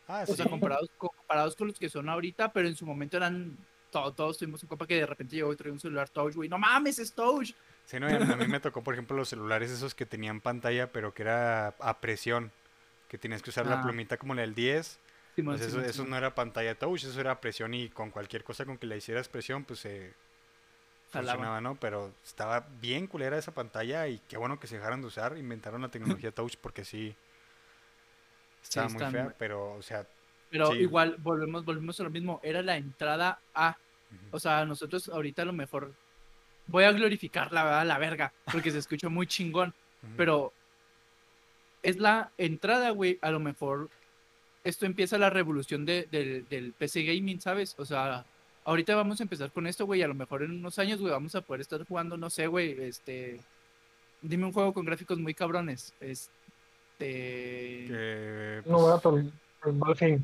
[0.07, 3.57] Ah, O sea, comparados, comparados con los que son ahorita, pero en su momento eran,
[3.89, 6.49] to- todos tuvimos un copa que de repente llegó y traía un celular touch, güey,
[6.49, 7.53] no mames, es touch.
[7.87, 11.15] Sí, no, a mí me tocó, por ejemplo, los celulares esos que tenían pantalla, pero
[11.15, 12.51] que era a presión,
[13.15, 13.83] que tenías que usar la Ah.
[13.83, 14.99] plumita como la del 10.
[15.35, 18.43] Simón, Pues eso, Simón, eso no era pantalla touch, eso era presión y con cualquier
[18.43, 20.13] cosa con que le hicieras presión, pues se
[21.13, 21.31] Jalaba.
[21.33, 21.75] funcionaba, ¿no?
[21.75, 25.81] Pero estaba bien culera esa pantalla y qué bueno que se dejaron de usar, inventaron
[25.81, 27.15] la tecnología touch porque sí
[28.63, 30.05] estaba muy están fea, muy- pero, o sea,
[30.51, 30.77] Pero Sí.
[30.79, 32.39] igual, volvemos, volvemos a lo mismo.
[32.43, 33.75] Era la entrada a.
[34.31, 35.91] O sea, nosotros ahorita a lo mejor.
[36.67, 38.31] Voy a glorificar la verdad, la verga.
[38.51, 39.73] Porque se escucha muy chingón.
[40.15, 40.53] Pero.
[41.85, 43.19] Es la entrada, güey.
[43.21, 43.89] A lo mejor.
[44.63, 47.75] Esto empieza la revolución de- del, del PC gaming, ¿sabes?
[47.77, 48.25] O sea.
[48.67, 49.99] Ahorita vamos a empezar con esto, güey.
[49.99, 52.47] y A lo mejor en unos años, güey, vamos a poder estar jugando, no sé,
[52.47, 52.71] güey.
[52.81, 53.39] Este.
[54.21, 55.93] Dime un juego con gráficos muy cabrones.
[55.99, 57.85] Este.
[57.87, 59.31] Que, No, pues, gato, el,
[59.65, 60.23] el Valheim.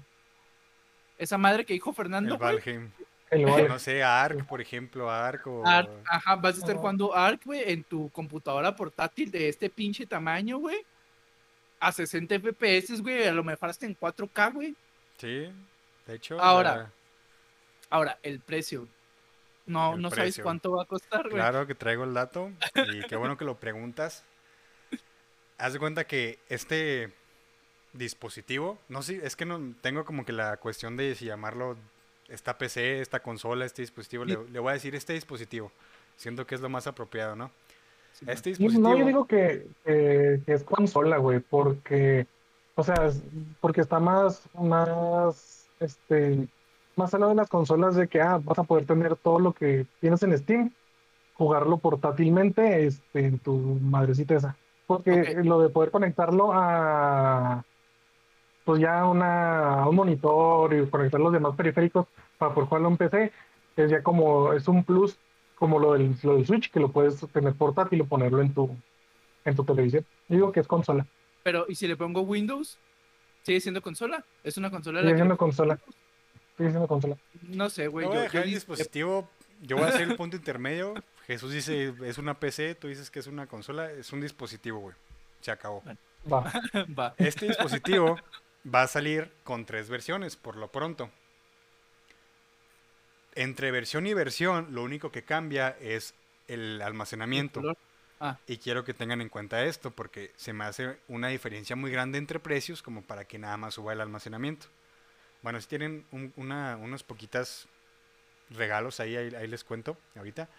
[1.18, 2.56] Esa madre que dijo Fernando, el güey.
[2.56, 2.90] Valheim.
[3.30, 3.68] El Valheim.
[3.68, 5.66] No sé, Ark, por ejemplo, Ark o...
[5.66, 10.06] Ark, ajá, vas a estar jugando Ark, güey, en tu computadora portátil de este pinche
[10.08, 10.78] tamaño, güey.
[11.82, 14.76] A 60 FPS, güey, a lo mejor hasta en 4K, güey.
[15.18, 15.52] Sí,
[16.08, 16.40] de hecho...
[16.40, 16.94] Ahora,
[17.92, 18.88] Ahora, el precio.
[19.66, 21.36] No, El no sabes cuánto va a costar, güey.
[21.36, 22.50] Claro que traigo el dato
[22.94, 24.24] y qué bueno que lo preguntas.
[25.58, 27.14] Haz de cuenta que este
[27.94, 31.78] dispositivo, no sé, es que no tengo como que la cuestión de si llamarlo
[32.30, 35.72] esta PC, esta consola, este dispositivo, le, le voy a decir este dispositivo.
[36.16, 37.52] Siento que es lo más apropiado, ¿no?
[38.28, 38.90] Este dispositivo.
[38.90, 42.28] No, yo digo que, es consola, güey, porque,
[42.76, 43.10] o sea,
[43.60, 46.48] porque está más, más, este,
[46.96, 49.54] más al lado de las consolas de que, ah, vas a poder tener todo lo
[49.54, 50.74] que tienes en Steam,
[51.34, 54.58] jugarlo portátilmente, este, en tu madrecita esa.
[54.86, 57.64] Porque lo de poder conectarlo a,
[58.66, 62.08] pues ya una, a un monitor y conectar los demás periféricos
[62.38, 63.32] para poder jugarlo en PC,
[63.78, 65.18] es ya como, es un plus
[65.62, 68.76] como lo del, lo del Switch, que lo puedes tener portátil y ponerlo en tu,
[69.46, 70.04] en tu televisión.
[70.28, 71.06] Yo digo que es consola.
[71.44, 72.80] Pero, ¿y si le pongo Windows?
[73.44, 74.26] ¿Sigue siendo consola?
[74.44, 75.78] ¿Es una consola Sigue siendo consola.
[76.58, 77.16] Sigue siendo consola.
[77.44, 78.06] No sé, güey.
[78.06, 79.30] Yo voy a yo- dejar yo el di- dispositivo,
[79.62, 80.96] yo voy a hacer el punto intermedio.
[81.28, 84.96] Jesús dice es una PC, tú dices que es una consola, es un dispositivo, güey.
[85.42, 85.84] Se acabó.
[86.32, 86.52] Va.
[87.00, 87.14] Va.
[87.20, 88.18] Este dispositivo
[88.66, 91.12] va a salir con tres versiones por lo pronto.
[93.34, 96.14] Entre versión y versión, lo único que cambia es
[96.48, 97.62] el almacenamiento.
[97.62, 97.78] color.
[98.46, 102.18] Y quiero que tengan en cuenta esto porque se me hace una diferencia muy grande
[102.20, 104.68] entre precios como para que nada más suba el almacenamiento.
[105.42, 107.68] Bueno, si tienen un- una, unos poquitas
[108.52, 110.50] regalos ahí, ahí, ahí les cuento ahorita.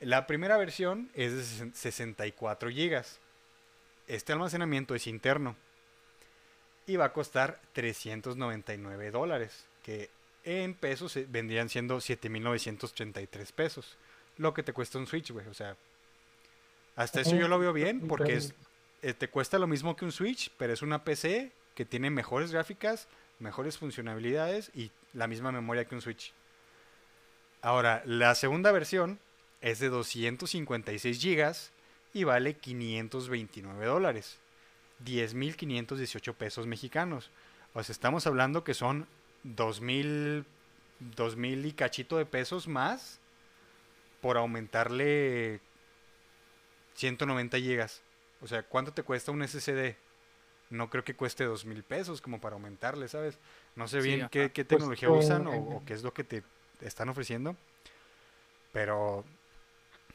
[0.00, 3.18] La primera versión es de sesen- 64 gigas.
[4.06, 5.56] Este almacenamiento es interno
[6.86, 10.08] y va a costar 399 dólares, que
[10.46, 13.96] en pesos eh, vendrían siendo 7.983 pesos,
[14.38, 15.46] lo que te cuesta un Switch, güey.
[15.48, 15.76] O sea,
[16.94, 18.54] hasta eso yo lo veo bien porque es,
[19.02, 22.52] eh, te cuesta lo mismo que un Switch, pero es una PC que tiene mejores
[22.52, 26.32] gráficas, mejores funcionalidades y la misma memoria que un Switch.
[27.60, 29.18] Ahora, la segunda versión
[29.60, 31.72] es de 256 gigas
[32.14, 34.38] y vale 529 dólares.
[35.04, 37.30] 10.518 pesos mexicanos.
[37.74, 39.06] O sea, estamos hablando que son
[39.42, 40.44] 2.000,
[40.98, 43.18] 2.000 y cachito de pesos más
[44.20, 45.60] por aumentarle
[46.94, 48.02] 190 gigas.
[48.40, 49.96] O sea, ¿cuánto te cuesta un SSD?
[50.70, 53.38] No creo que cueste dos mil pesos como para aumentarle, ¿sabes?
[53.76, 56.24] No sé bien qué, qué Pues, tecnología usan o, eh, o qué es lo que
[56.24, 56.42] te
[56.80, 57.56] están ofreciendo.
[58.72, 59.24] Pero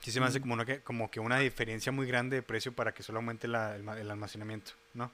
[0.01, 0.41] sí se me hace Mm.
[0.41, 3.47] como, una que, como que una diferencia muy grande de precio para que solo aumente
[3.47, 5.11] la- el almacenamiento, ¿no?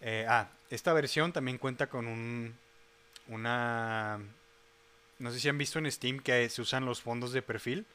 [0.00, 2.54] Eh, ah, esta versión también cuenta con un,
[3.28, 4.20] una...
[5.18, 7.86] No sé si han visto en Steam que se usan los fondos de perfil,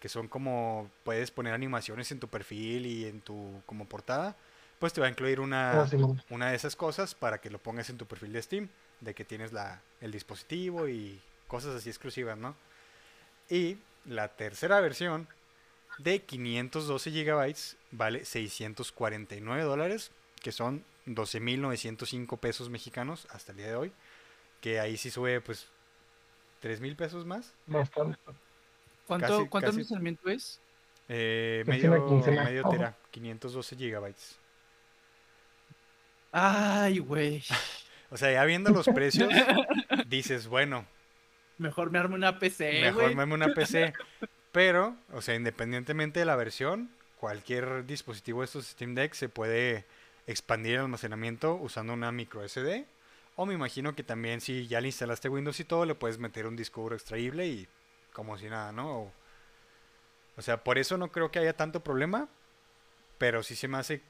[0.00, 4.36] que son como puedes poner animaciones en tu perfil y en tu como portada,
[4.78, 5.88] pues te va a incluir una, Ah,
[6.30, 8.68] una de esas cosas para que lo pongas en tu perfil de Steam,
[9.00, 12.54] de que tienes la, el dispositivo y cosas así exclusivas, ¿no?
[13.48, 15.26] Y la tercera versión
[15.98, 20.10] de 512 gigabytes vale 649 dólares,
[20.42, 23.92] que son 12.905 pesos mexicanos hasta el día de hoy,
[24.60, 25.68] que ahí sí sube pues
[26.62, 28.18] 3.000 pesos más, Bastante.
[29.06, 30.60] ¿Cuánto, Casi- ¿cuánto casi- almacenamiento es?
[31.08, 32.44] eh, medio, quincena.
[32.44, 32.70] medio Oh.
[32.70, 34.38] tera, 512 gigabytes.
[36.32, 37.42] Ay, güey.
[38.10, 39.28] O sea, ya viendo los precios,
[40.08, 40.86] dices, bueno,
[41.58, 43.92] Mejor me armo una PC, mejor me armo una PC.
[44.50, 49.84] Pero, o sea, independientemente de la versión, cualquier dispositivo de estos Steam Deck se puede
[50.26, 52.86] expandir el almacenamiento usando una micro SD.
[53.40, 56.48] O me imagino que también si ya le instalaste Windows y todo, le puedes meter
[56.48, 57.68] un disco duro extraíble y
[58.12, 59.02] como si nada, ¿no?
[59.02, 59.12] O,
[60.36, 62.28] o sea, por eso no creo que haya tanto problema.
[63.16, 64.02] Pero sí se me hace...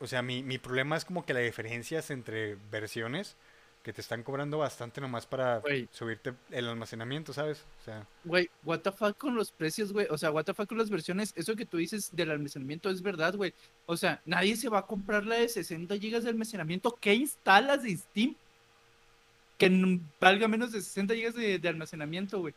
[0.00, 3.36] O sea, mi, mi problema es como que las diferencias entre versiones
[3.82, 7.64] que te están cobrando bastante nomás para subirte el almacenamiento, ¿sabes?
[7.80, 8.06] O sea...
[8.24, 10.06] Güey, what the fuck con los precios, güey.
[10.10, 11.32] O sea, what the fuck con las versiones.
[11.36, 13.54] Eso que tú dices del almacenamiento es verdad, güey.
[13.86, 16.94] O sea, nadie se va a comprar la de 60 gigas de almacenamiento.
[17.00, 18.36] ¿Qué instalas de Steam?
[19.58, 22.54] Que valga menos de 60 gigas de, de almacenamiento, güey.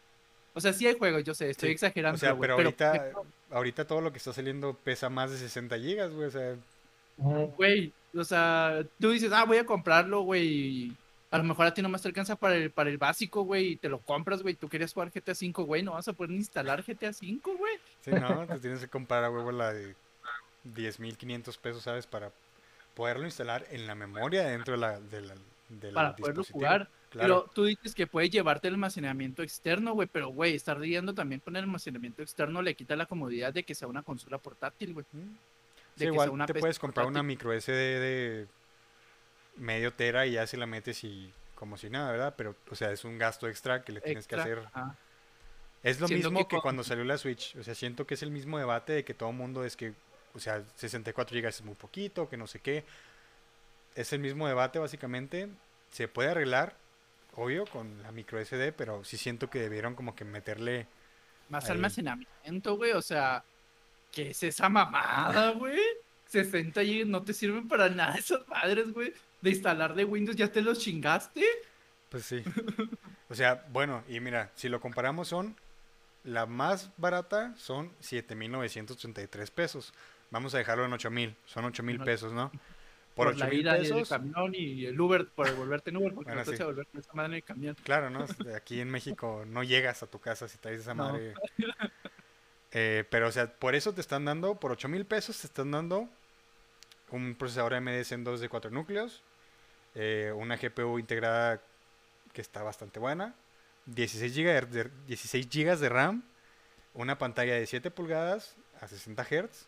[0.53, 2.15] O sea, sí hay juegos, yo sé, estoy Sí, exagerando.
[2.15, 3.11] O sea, pero pero, ahorita,
[3.51, 6.27] ahorita todo lo que está saliendo pesa más de 60 gigas, güey.
[6.27, 6.55] O sea.
[7.17, 10.47] Güey, o sea, tú dices, ah, voy a comprarlo, güey.
[10.47, 10.97] y
[11.31, 13.75] A lo mejor a ti nomás te alcanza para el, para el básico, güey, y
[13.77, 14.55] te lo compras, güey.
[14.55, 17.73] Tú querías jugar GTA V, güey, no vas a poder instalar GTA V, güey.
[18.01, 19.95] sí, no, te tienes que comprar a huevo la de
[20.65, 22.07] 10.500 pesos, ¿sabes?
[22.07, 22.31] Para
[22.95, 25.35] poderlo instalar en la memoria dentro de la, de la-
[25.79, 26.89] del Para poderlo jugar.
[27.09, 27.43] Claro.
[27.43, 31.41] Pero tú dices que puedes llevarte el almacenamiento externo, güey, pero, güey, estar lidiando también
[31.41, 35.05] con el almacenamiento externo le quita la comodidad de que sea una consola portátil, güey.
[35.11, 35.17] Mm.
[35.17, 35.33] de Sí,
[35.95, 38.47] que sea igual una te puedes comprar una micro SD de
[39.57, 42.33] medio tera y ya se la metes y como si nada, ¿verdad?
[42.37, 44.97] Pero, o sea, es un gasto extra que le tienes Extra, que hacer ajá.
[45.83, 47.55] Es lo mismo que que, cuando salió la Switch.
[47.55, 49.93] O sea, siento que es el mismo debate de que todo el mundo es que,
[50.33, 52.83] o sea, 64 GB es muy poquito, que no sé qué.
[53.95, 55.49] Es el mismo debate, básicamente.
[55.91, 56.75] Se puede arreglar,
[57.35, 60.87] obvio, con la micro SD, pero sí siento que debieron como que meterle.
[61.49, 61.71] Más Ahí.
[61.71, 63.43] almacenamiento, güey, o sea,
[64.11, 65.79] ¿qué es esa mamada, güey?
[66.27, 69.13] 60 gigas no te sirven para nada esas madres, güey.
[69.41, 71.43] De instalar de Windows ya te los chingaste.
[72.09, 72.43] Pues sí.
[73.29, 75.55] O sea, bueno, y mira, si lo comparamos son.
[76.23, 79.93] La más barata son 7.933 pesos.
[80.29, 81.35] Vamos a dejarlo en 8.000.
[81.45, 82.51] Son 8.000 No- pesos, ¿no?
[83.15, 84.09] Por, Por, la 8.000 ida pesos.
[84.09, 86.51] camión y el Uber, por volverte en Uber, porque Bueno, no sí.
[86.51, 87.75] vas a volver con esa madre en el camión.
[87.83, 88.25] Claro, ¿no?
[88.55, 91.09] Aquí en México no llegas a tu casa si traes esa No.
[91.13, 91.33] madre.
[92.73, 95.71] Eh, pero, o sea, por eso te están dando, por 8 mil pesos, te están
[95.71, 96.07] dando
[97.09, 99.21] un procesador AMD Zen 2 de 4 núcleos,
[99.93, 101.59] eh, una GPU integrada
[102.31, 103.35] que está bastante buena,
[103.87, 106.23] 16 GB de, 16 gigas de RAM,
[106.93, 109.67] una pantalla de 7 pulgadas a 60 Hz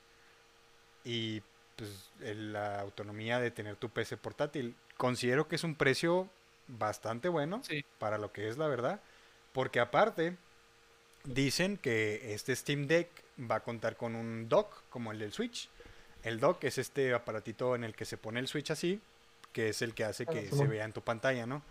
[1.04, 1.42] y
[1.76, 4.76] pues el- la autonomía de tener tu PC portátil.
[4.98, 6.30] Considero que es un precio
[6.68, 7.84] bastante bueno Sí.
[8.00, 9.02] para lo que es la verdad,
[9.52, 10.38] porque aparte
[11.26, 13.10] dicen que este Steam Deck
[13.40, 15.70] va a contar con un dock como el del Switch.
[16.24, 19.02] El dock es este aparatito en el que se pone el Switch así,
[19.52, 21.62] que es el que hace que se vea en tu pantalla, ¿no?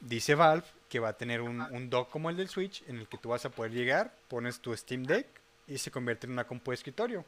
[0.00, 3.08] Dice Valve que va a tener un, un dock como el del Switch en el
[3.08, 5.26] que tú vas a poder llegar, pones tu Steam Deck
[5.66, 7.24] y se convierte en una compu de escritorio.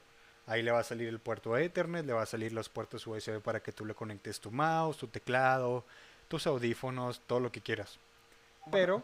[0.51, 3.41] Ahí le va a salir el puerto Ethernet, le va a salir los puertos USB
[3.41, 5.85] para que tú le conectes tu mouse, tu teclado,
[6.27, 7.99] tus audífonos, todo lo que quieras.
[8.73, 9.03] Pero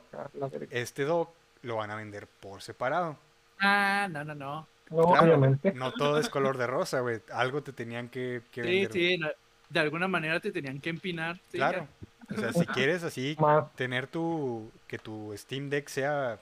[0.71, 1.31] este dock
[1.63, 3.17] lo van a vender por separado.
[3.61, 4.67] Ah, no, no, no.
[4.91, 5.73] No, Claro, obviamente.
[5.73, 7.21] No todo es color de rosa, güey.
[7.33, 8.93] Algo te tenían que, que Sí, vender.
[8.93, 9.29] sí, no-
[9.69, 11.37] de alguna manera te tenían que empinar.
[11.51, 11.87] sí, Claro.
[12.29, 13.37] O sea, si quieres así
[13.77, 16.39] tener tu que tu Steam Deck sea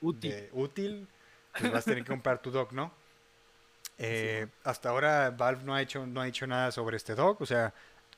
[0.00, 0.30] Útil.
[0.30, 1.08] de- útil,
[1.58, 2.92] pues vas a tener que comprar tu dock, ¿no?
[4.02, 7.46] Eh, hasta ahora Valve no ha hecho no ha dicho nada sobre este dock, o
[7.46, 7.74] sea,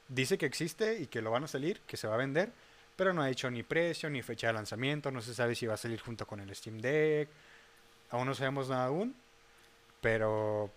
[0.09, 2.53] dice que existe y que lo van a salir, que se va a vender,
[2.97, 5.75] pero no ha dicho ni precio ni fecha de lanzamiento, no se sabe si va
[5.75, 7.29] a salir junto con el Steam Deck.
[8.11, 9.14] Aún no sabemos nada aún,
[10.01, 10.71] pero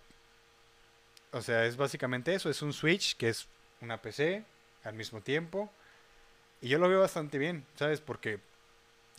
[1.32, 3.46] o sea, es básicamente eso, es un Switch que es
[3.80, 4.44] una PC
[4.84, 5.70] al mismo tiempo.
[6.60, 8.00] Y yo lo veo bastante bien, ¿sabes?
[8.00, 8.40] Porque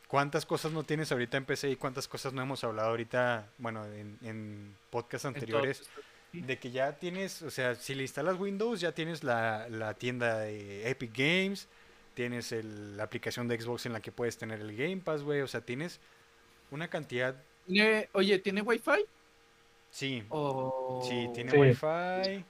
[0.07, 3.85] cuántas cosas no tienes ahorita en PC y cuántas cosas no hemos hablado ahorita, bueno,
[3.85, 5.89] en, en podcasts anteriores,
[6.31, 6.41] sí.
[6.41, 10.39] de que ya tienes, o sea, si le instalas Windows, ya tienes la, la tienda
[10.39, 11.67] de Epic Games,
[12.13, 15.41] tienes el- la aplicación de Xbox en la que puedes tener el Game Pass, güey,
[15.41, 15.99] o sea, tienes
[16.71, 19.05] una cantidad, Tiene- oye, ¿tiene Wi-Fi?
[19.91, 21.01] sí, O...
[21.07, 21.57] sí, tiene Sí.
[21.57, 22.45] Wi-Fi.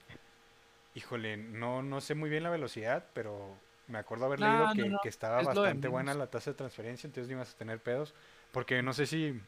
[0.94, 3.56] Híjole, no, no sé muy bien la velocidad, pero
[3.88, 6.56] me acuerdo haber No, leído que, no, que estaba es bastante buena la tasa de
[6.56, 8.14] transferencia, entonces no ibas a tener pedos.
[8.52, 9.40] Porque no sé si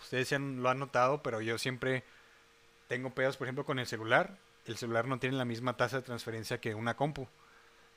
[0.00, 2.04] ustedes han- lo han notado, pero yo siempre
[2.88, 4.36] tengo pedos, por ejemplo, con el celular.
[4.66, 7.26] El celular no tiene la misma tasa de transferencia que una compu.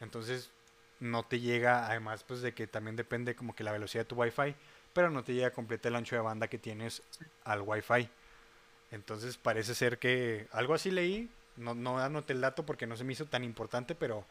[0.02, 0.52] Entonces
[1.00, 4.16] no te llega, además pues de que también depende como que la velocidad de tu
[4.16, 4.56] Wi-Fi,
[4.94, 7.02] pero no te llega completa el ancho de banda que tienes
[7.46, 8.10] al Wi-Fi.
[8.92, 13.04] Entonces parece ser que algo así leí, no, no anoté el dato porque no se
[13.04, 14.26] me hizo tan importante, pero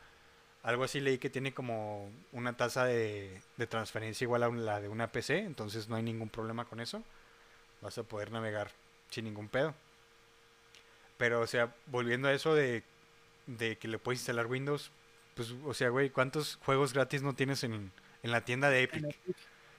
[0.62, 4.88] algo así leí que tiene como una tasa de, de transferencia igual a la de
[4.88, 7.02] una PC, entonces no hay ningún problema con eso.
[7.80, 8.70] Vas a poder navegar
[9.10, 9.74] sin ningún pedo.
[11.16, 12.82] Pero, o sea, volviendo a eso de,
[13.46, 14.90] de que le puedes instalar Windows,
[15.34, 17.92] pues, o sea, güey, ¿cuántos juegos gratis no tienes en,
[18.22, 19.16] en la tienda de Epic?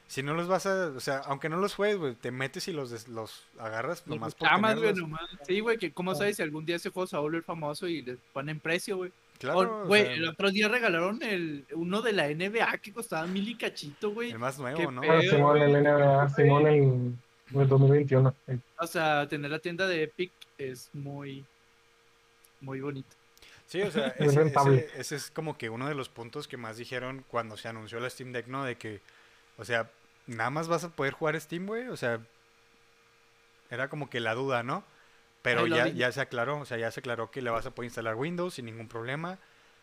[0.07, 2.73] Si no los vas a, o sea, aunque no los juegues, güey, te metes y
[2.73, 4.99] los, des- los agarras Los nomás por amas, tenerlos.
[4.99, 5.21] nomás.
[5.47, 7.87] Sí, güey, que cómo sabes si algún día ese juego se va a volver famoso
[7.87, 9.11] y le ponen precio, güey.
[9.41, 12.93] Claro, O- o Güey, sea, el otro día regalaron el uno de la NBA que
[12.93, 14.31] costaba mil y cachito, güey.
[14.31, 15.01] el más qué nuevo, ¿no?
[15.01, 15.11] pedo.
[15.13, 18.35] Ah, Simón, el NBA, Simón, el, el 2021.
[18.47, 18.53] sí.
[18.79, 21.43] O sea, tener la tienda de Epic es muy,
[22.59, 23.09] muy bonito.
[23.65, 24.77] Sí, o sea, Es ese, rentable.
[24.91, 27.99] ese- ese es como que uno de los puntos que más dijeron cuando se anunció
[27.99, 28.63] la Steam Deck, ¿no?
[28.63, 29.01] De que,
[29.57, 29.89] o sea,
[30.27, 32.19] nada más vas a poder jugar Steam, güey, o sea,
[33.71, 34.83] era como que la duda, ¿no?
[35.41, 37.87] Pero ya, ya se aclaró, o sea, ya se aclaró que le vas a poder
[37.87, 39.39] instalar Windows sin ningún problema.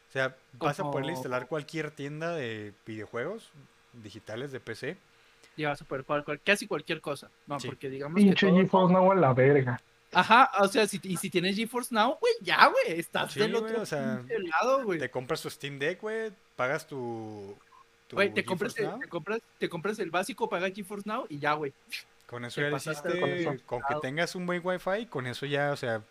[0.09, 3.51] O sea, vas a poderle Como- instalar cualquier tienda de videojuegos
[3.93, 4.97] digitales de PC.
[5.57, 7.29] Ya vas a poder jugar cual- casi cualquier cosa.
[7.47, 7.67] No, Sí.
[7.69, 9.81] porque digamos que Pinche todo- GeForce Now a la verga.
[10.13, 13.55] Ajá, o sea, si, y si tienes GeForce Now, güey, ya, güey, estás Sí, del
[13.57, 14.99] otro o sea, pinche lado, güey.
[14.99, 17.55] Te compras tu Steam Deck, güey, pagas tu...
[18.07, 19.01] tu Güey, te compras, GeForce el- Now.
[19.01, 21.75] te, compras, te compras el básico, paga GeForce Now y ya, güey.
[22.29, 23.57] Con eso ya hiciste, con eso.
[23.65, 26.03] con que tengas un buen wifi, con eso ya, o sea,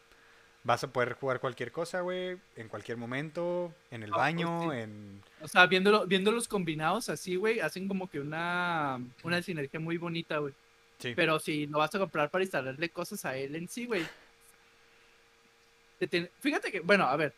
[0.64, 4.78] vas a poder jugar cualquier cosa, güey, en cualquier momento, en el pues baño, sí.
[4.80, 5.22] en...
[5.42, 10.40] O sea, viéndolo, viéndolos combinados así, güey, hacen como que una, una sinergia muy bonita,
[10.40, 10.54] güey.
[10.98, 14.04] Sí, Pero si lo vas a comprar para instalarle cosas a él en sí, güey.
[16.40, 17.34] Fíjate que, bueno, a ver,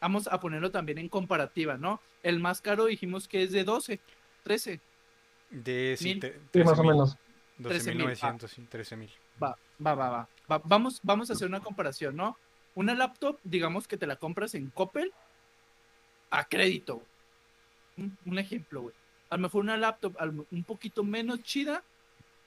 [0.00, 2.00] vamos a ponerlo también en comparativa, ¿no?
[2.22, 4.00] El más caro dijimos que es de 12,
[4.44, 4.80] 13.
[5.50, 6.20] de sí, mil.
[6.20, 7.16] te- Sí, más o 13,000, menos.
[7.58, 9.10] 12.900, sí, 13.000.
[9.42, 10.28] Va, va, va, va.
[10.50, 12.36] Va- Vamos, vamos a hacer una comparación, ¿no?
[12.74, 15.12] Una laptop, digamos que te la compras en Coppel
[16.30, 17.02] a crédito.
[17.96, 18.94] Un, un ejemplo, güey.
[19.30, 20.16] A lo mejor una laptop
[20.50, 21.82] un poquito menos chida,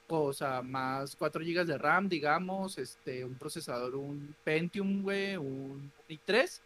[0.10, 5.92] o sea, más 4 GB de RAM, digamos, este, un procesador, un Pentium, güey, un
[6.10, 6.62] i3,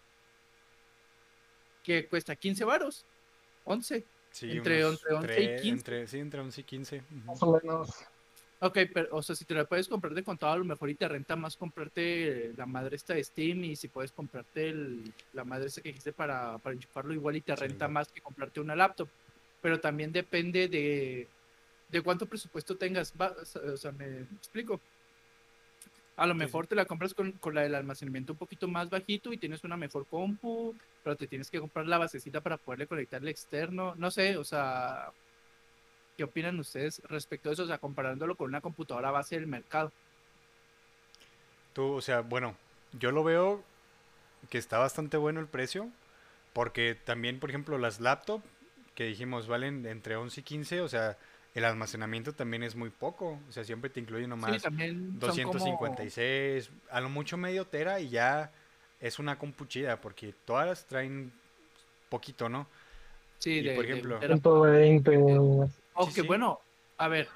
[1.84, 3.06] que cuesta 15 varos,
[3.66, 4.06] 11.
[4.32, 5.70] Sí, Entre- entre 11 y tre- 15.
[5.70, 6.98] entre- sí, entre 11 y 15.
[6.98, 7.26] ujú.
[7.26, 7.90] Más o menos.
[8.64, 10.96] Ok, pero, o sea, si te la puedes comprar de contado, a lo mejor y
[10.96, 15.44] te renta más comprarte la madre esta de Steam y si puedes comprarte el- la
[15.44, 18.76] madre esta que dijiste para, para enchufarlo igual y te renta más que comprarte una
[18.76, 19.10] laptop.
[19.64, 21.28] Pero también depende de,
[21.90, 23.12] de cuánto presupuesto tengas.
[23.20, 23.36] Va-
[23.74, 24.80] o sea, me explico.
[26.18, 26.40] A lo sí.
[26.40, 29.64] mejor te la compras con, con la del almacenamiento un poquito más bajito y tienes
[29.64, 33.96] una mejor compu, pero te tienes que comprar la basecita para poderle conectar el externo.
[33.96, 35.12] No sé, o sea,
[36.22, 37.64] ¿qué opinan ustedes respecto a eso?
[37.64, 39.92] O sea, comparándolo con una computadora base del mercado.
[41.74, 42.56] Tú, o sea, bueno,
[42.94, 43.64] yo lo veo
[44.52, 45.90] que está bastante bueno el precio,
[46.54, 48.46] porque también, por ejemplo, las laptops
[48.94, 51.18] que dijimos valen entre 11 y 15, o sea,
[51.56, 55.54] el almacenamiento también es muy poco, o sea, siempre te incluye nomás también son como-
[55.54, 58.52] 256, a lo mucho medio tera y ya
[59.00, 61.34] es una compu chida, porque todas traen
[62.10, 62.68] poquito, ¿no?
[63.42, 65.72] Sí, y de, por de ejemplo- 120.
[65.96, 66.28] Aunque sí.
[66.28, 66.60] bueno,
[66.98, 67.28] a ver.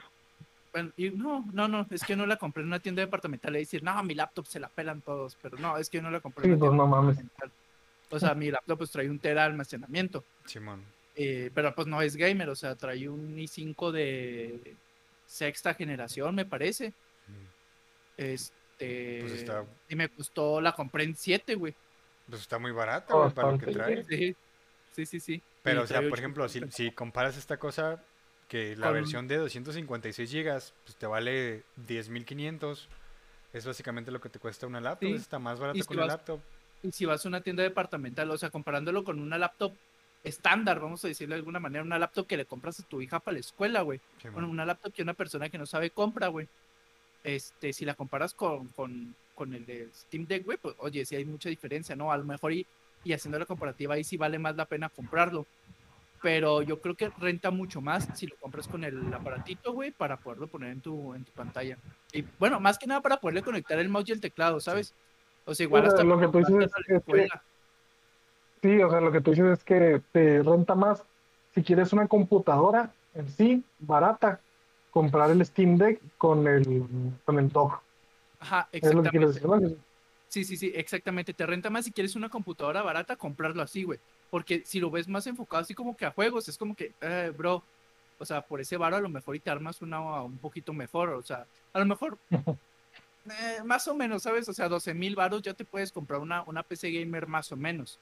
[0.71, 3.59] bueno, y no, no, no, es que no la compré en una tienda departamental y
[3.59, 6.19] decir, no, mi laptop se la pelan todos, pero no, es que yo no la
[6.19, 7.17] compré Sí, en una pues tienda no mames.
[7.17, 7.51] departamental.
[8.11, 10.83] O sea, mi laptop pues trae un tera de almacenamiento, Simón.
[11.15, 14.75] eh, pero pues no es gamer, o sea, trae un i5 de
[15.25, 16.89] sexta generación, me parece.
[17.27, 17.45] Mm.
[18.17, 19.19] Es, Este.
[19.21, 21.73] Pues está- Y me costó, la compré en 7, güey.
[22.29, 24.03] Pues está muy barata, güey, para lo que trae.
[24.05, 24.35] Sí,
[24.91, 25.19] sí, sí.
[25.19, 25.41] sí.
[25.65, 28.01] Pero, o sea, por ejemplo, si, comparas esta cosa,
[28.47, 32.87] que la Con- versión de 256 gigas, pues te vale 10.500.
[33.51, 35.09] Es básicamente lo que te cuesta una laptop.
[35.09, 35.15] Sí.
[35.15, 36.39] Está más que si una vas- laptop.
[36.83, 39.73] Y si vas a una tienda departamental, o sea, comparándolo con una laptop
[40.23, 43.19] estándar, vamos a decirlo de alguna manera, una laptop que le compras a tu hija
[43.19, 43.99] para la escuela, güey.
[44.21, 46.47] Sí, Bueno, una laptop que una persona que no sabe compra, güey.
[47.23, 51.15] Este, si la comparas con, con, con el de Steam Deck, güey, pues oye, sí
[51.15, 52.11] hay mucha diferencia, ¿no?
[52.11, 52.67] A lo mejor y,
[53.05, 55.45] y haciendo la comparativa ahí sí vale más la pena comprarlo.
[56.21, 60.17] Pero yo creo que renta mucho más si lo compras con el aparatito, güey, para
[60.17, 61.77] poderlo poner en tu, en tu pantalla.
[62.11, 64.93] Y bueno, más que nada para poderle conectar el mouse y el teclado, ¿sabes?
[65.45, 67.03] O sea, igual hasta lo que tú dices es.
[68.63, 71.03] Sí, o sea, lo que tú dices es que te renta más
[71.53, 74.41] si quieres una computadora en sí, barata,
[74.89, 76.83] comprar el Steam Deck con el,
[77.23, 77.81] con el dock.
[78.39, 79.65] Ajá, Es lo que quieres exactamente.
[79.67, 79.94] decir, ¿no?
[80.35, 81.33] Sí, sí, sí, exactamente.
[81.33, 83.99] Te renta más si quieres una computadora barata, comprarlo así, güey.
[84.29, 87.31] Porque si lo ves más enfocado así como que a juegos, es como que, eh,
[87.33, 87.63] bro,
[88.19, 91.11] o sea, por ese varo a lo mejor y te armas una un poquito mejor,
[91.11, 92.17] o sea, a lo mejor,
[93.27, 94.49] eh, más o menos, ¿sabes?
[94.49, 97.55] O sea, 12 mil varos ya te puedes comprar una, una PC gamer más o
[97.55, 97.97] menos.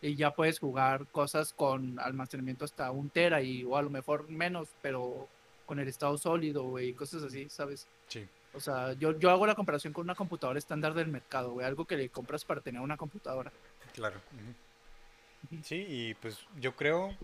[0.00, 4.28] Y ya puedes jugar cosas con almacenamiento hasta un tera y, o a lo mejor
[4.28, 5.26] menos, pero
[5.66, 7.88] con el estado sólido, güey, cosas así, ¿sabes?
[8.06, 8.28] Sí.
[8.58, 11.64] O sea, yo, yo hago la comparación con una computadora estándar del mercado, güey.
[11.64, 13.52] Algo que le compras para tener una computadora.
[13.94, 14.20] Claro.
[15.62, 17.16] Sí, y pues yo creo,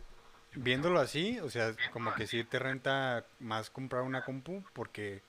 [0.55, 5.23] viéndolo así, o sea, como que sí te renta más comprar una compu porque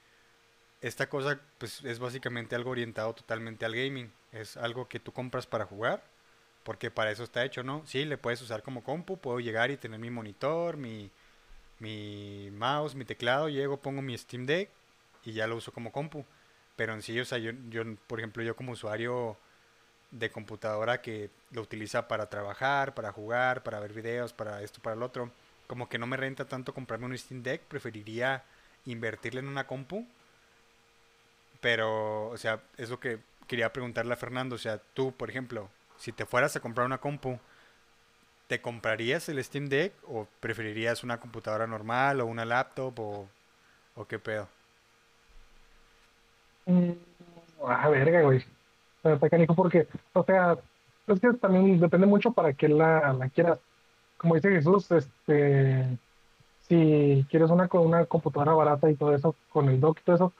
[0.79, 4.11] esta cosa pues es básicamente algo orientado totalmente al gaming.
[4.31, 6.03] Es algo que tú compras para jugar,
[6.63, 7.81] porque para eso está hecho, ¿no?
[7.87, 11.09] Sí, le puedes usar como compu, puedo llegar y tener mi monitor, mi,
[11.79, 14.69] mi mouse, mi teclado, llego, pongo mi Steam Deck
[15.25, 16.25] y ya lo uso como compu.
[16.75, 19.37] Pero en sí, o sea, yo, yo por ejemplo, yo como usuario
[20.11, 24.95] de computadora que lo utiliza para trabajar, para jugar, para ver videos, para esto, para
[24.95, 25.31] el otro.
[25.67, 28.43] Como que no me renta tanto comprarme un Steam Deck, preferiría
[28.85, 30.05] invertirle en una compu.
[31.61, 34.55] Pero, o sea, es lo que quería preguntarle a Fernando.
[34.55, 37.39] O sea, tú, por ejemplo, si te fueras a comprar una compu,
[38.47, 43.29] ¿te comprarías el Steam Deck o preferirías una computadora normal o una laptop o,
[43.95, 44.47] o qué pedo?
[46.65, 46.91] Mm,
[47.67, 48.43] Ah, verga, güey.
[49.03, 50.57] Está canijo porque, o sea,
[51.07, 53.59] es que también depende mucho para qué la, la quieras.
[54.17, 55.99] Como dice Jesús, este,
[56.61, 60.15] si quieres una con una computadora barata y todo eso, con el dock y todo
[60.17, 60.33] eso,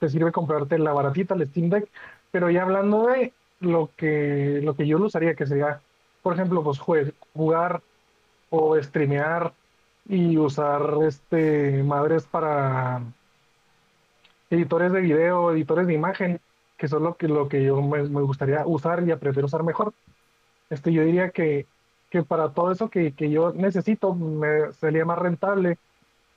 [0.00, 1.90] te sirve comprarte la baratita, el Steam Deck.
[2.32, 5.82] Pero ya hablando de lo que, lo que yo lo usaría, que sería,
[6.22, 7.82] por ejemplo, pues jugar
[8.50, 9.54] o streamear
[10.04, 13.02] y usar este madres para
[14.50, 16.40] editores de video, editores de imagen,
[16.76, 19.62] que son lo que, lo que yo me, me gustaría usar y aprender a usar
[19.64, 19.94] mejor.
[20.70, 21.68] Este, yo diría que,
[22.10, 25.78] que para todo eso que, que yo necesito, me sería más rentable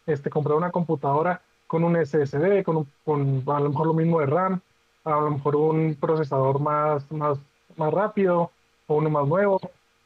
[0.05, 4.19] este, comprar una computadora con un SSD, con, un- con a lo mejor lo mismo
[4.19, 4.61] de RAM,
[5.03, 7.39] a lo mejor un procesador más, más,
[7.77, 8.51] más rápido,
[8.87, 9.59] o uno más nuevo,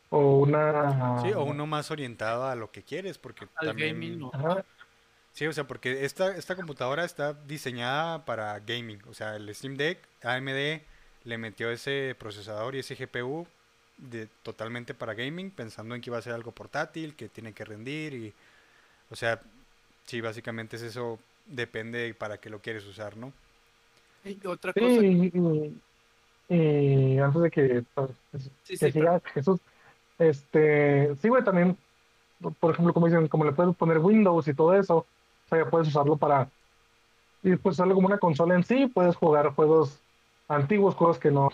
[0.10, 1.22] o una...
[1.24, 3.96] Sí, o uno más orientado a lo que quieres, porque Al también...
[3.96, 4.32] gaming, ¿no?
[4.34, 4.66] Ajá,
[5.38, 9.00] Sí, o sea, porque esta, esta computadora está diseñada para gaming.
[9.08, 10.82] O sea, el Steam Deck, AMD
[11.26, 13.46] le metió ese procesador y ese GPU
[13.98, 17.66] de, totalmente para gaming, pensando en que iba a ser algo portátil, que tiene que
[17.66, 18.34] rendir y...
[19.12, 19.42] O sea,
[20.06, 23.34] sí, básicamente es eso, depende para qué lo quieres usar, ¿no?
[24.24, 25.82] Y otra Sí, cosa, y, y-
[26.50, 28.12] y antes de que, pues,
[28.64, 29.60] Sí, que sí, siga Jesús,
[30.20, 31.78] este, sí, güey, también,
[32.60, 35.08] por ejemplo, como dicen, como le puedes poner Windows y todo eso,
[35.48, 36.50] o sea, ya puedes usarlo para,
[37.42, 40.02] y pues usarlo como una consola en sí, puedes jugar juegos
[40.50, 41.50] antiguos, juegos que no,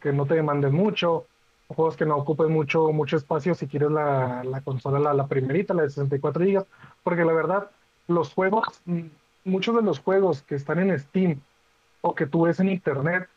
[0.00, 1.26] que no te demanden mucho,
[1.68, 5.72] juegos que no ocupen mucho, mucho espacio si quieres la, la consola, la, la primerita,
[5.72, 6.66] la de 64 GB,
[7.02, 7.70] porque la verdad,
[8.06, 9.06] los juegos, mm,
[9.44, 11.40] muchos de los juegos que están en Steam
[12.02, 13.28] o que tú ves en internet,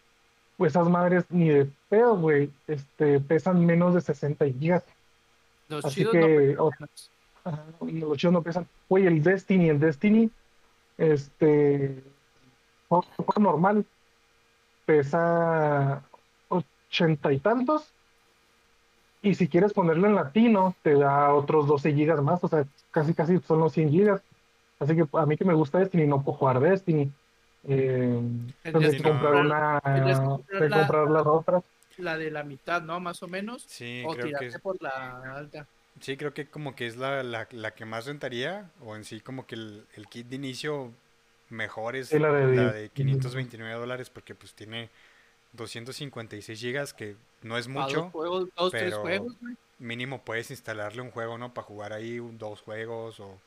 [0.58, 4.84] pues esas madres ni de pedo, güey, este, pesan menos de 60 gigas.
[5.70, 6.72] los así que, no o-.
[7.44, 8.68] Ajá, los chidos no pesan.
[8.90, 10.30] Güey, el Destiny, el Destiny,
[10.98, 12.04] este,
[13.40, 13.86] normal,
[14.86, 16.04] pesa
[16.50, 17.92] ochenta y tantos.
[19.24, 23.14] Y si quieres ponerlo en latino, te da otros 12 gigas más, o sea, casi
[23.14, 24.22] casi son los 100 gigas.
[24.80, 27.12] Así que a mí que me gusta Destiny, no puedo jugar Destiny.
[27.68, 29.04] Eh, no.
[29.04, 31.64] comprar una, comprar la- comprar las otras.
[31.98, 33.00] La de la mitad, ¿no?
[33.00, 33.64] Más o menos.
[33.68, 35.68] Sí, o creo que tirarte por la alta.
[36.02, 39.22] Sí, creo que como que es la, la, la que más rentaría, o en sí
[39.22, 40.92] como que el, el kit de inicio
[41.50, 44.90] mejor es la de- la de 529 dólares porque pues tiene
[45.54, 48.04] 256 gigas que no es mucho.
[48.04, 49.56] dos juegos, dos, tres pero- juegos, güey.
[49.80, 51.54] Mínimo puedes instalarle un juego, ¿no?
[51.54, 53.40] Para jugar ahí un- dos juegos o...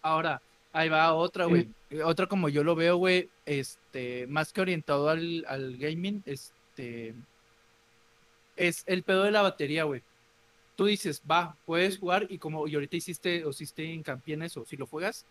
[0.00, 0.40] Ahora,
[0.72, 1.68] ahí va otra, güey.
[1.90, 7.14] Eh, Otra como yo lo veo, güey, este, más que orientado al, al gaming, este,
[8.56, 10.02] es el pedo de la batería, güey.
[10.76, 14.64] Tú dices, va, puedes jugar y como y ahorita hiciste, o hiciste hincapié en eso,
[14.64, 15.26] si lo juegas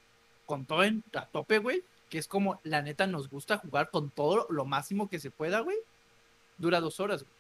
[0.45, 4.09] con todo en, a tope, güey, que es como la neta nos gusta jugar con
[4.09, 5.77] todo lo máximo que se pueda, güey,
[6.57, 7.33] dura dos horas, güey.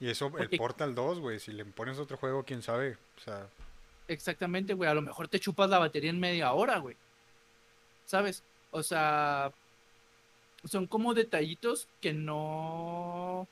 [0.00, 2.96] Y eso, el Portal 2, güey, si le pones otro juego, quién sabe.
[3.18, 3.48] O sea,
[4.08, 4.90] Exactamente, güey.
[4.90, 6.96] A lo mejor te chupas la batería en media hora, güey.
[8.04, 8.42] ¿Sabes?
[8.70, 9.52] O sea,
[10.64, 13.46] son como detallitos que no.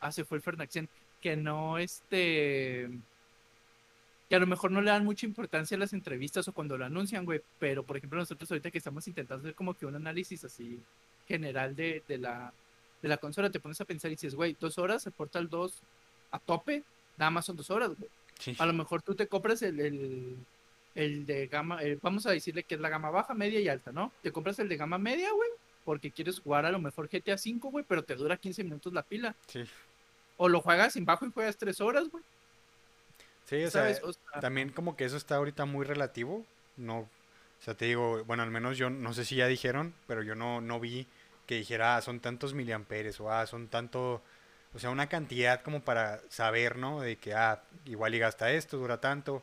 [0.00, 0.88] Ah, se fue el Fernaxen.
[1.20, 2.90] Que no, este.
[4.32, 6.86] Que a lo mejor no le dan mucha importancia a las entrevistas o cuando lo
[6.86, 7.42] anuncian, güey.
[7.58, 10.80] Pero, por ejemplo, nosotros ahorita que estamos intentando hacer como que un análisis así
[11.28, 12.50] general de, de la,
[13.02, 15.74] de la consola, te pones a pensar y dices, güey, dos horas, el Portal 2
[16.30, 16.82] a tope,
[17.18, 18.08] nada más son dos horas, güey.
[18.38, 18.56] sí.
[18.58, 20.36] A lo mejor tú te compras el, el,
[20.94, 23.92] el de gama, eh, vamos a decirle que es la gama baja, media y alta,
[23.92, 24.12] ¿no?
[24.22, 25.50] Te compras el de gama media, güey,
[25.84, 29.02] porque quieres jugar a lo mejor GTA V, güey, pero te dura 15 minutos la
[29.02, 29.36] pila.
[29.46, 29.60] Sí,
[30.38, 32.24] O lo juegas sin bajo y juegas 3 horas, güey.
[33.58, 34.02] Sí o sea, ¿Sabes?
[34.02, 36.44] O sea, también como que eso está ahorita muy relativo.
[36.76, 37.08] No, o
[37.64, 40.60] sea, te digo, bueno, al menos yo no sé si ya dijeron, pero yo no,
[40.60, 41.06] no vi
[41.46, 44.22] que dijera, ah, son tantos miliamperes o ah, son tanto,
[44.74, 47.00] o sea, una cantidad como para saber, ¿no?
[47.00, 49.42] De que, ah, igual y gasta esto, dura tanto,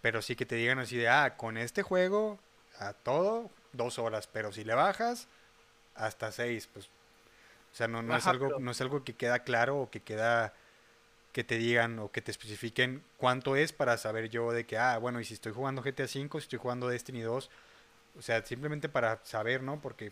[0.00, 2.38] pero sí que te digan así de, ah, con este juego,
[2.78, 5.28] a todo, dos horas, pero si le bajas,
[5.94, 9.40] hasta seis, pues, o sea, no, no es algo, pero- no es algo que queda
[9.40, 10.54] claro o que queda
[11.32, 14.98] que te digan o que te especifiquen cuánto es para saber yo de que, ah,
[14.98, 17.50] bueno, y si estoy jugando GTA V, si estoy jugando Destiny 2,
[18.18, 19.80] o sea, simplemente para saber, ¿no?
[19.80, 20.06] Porque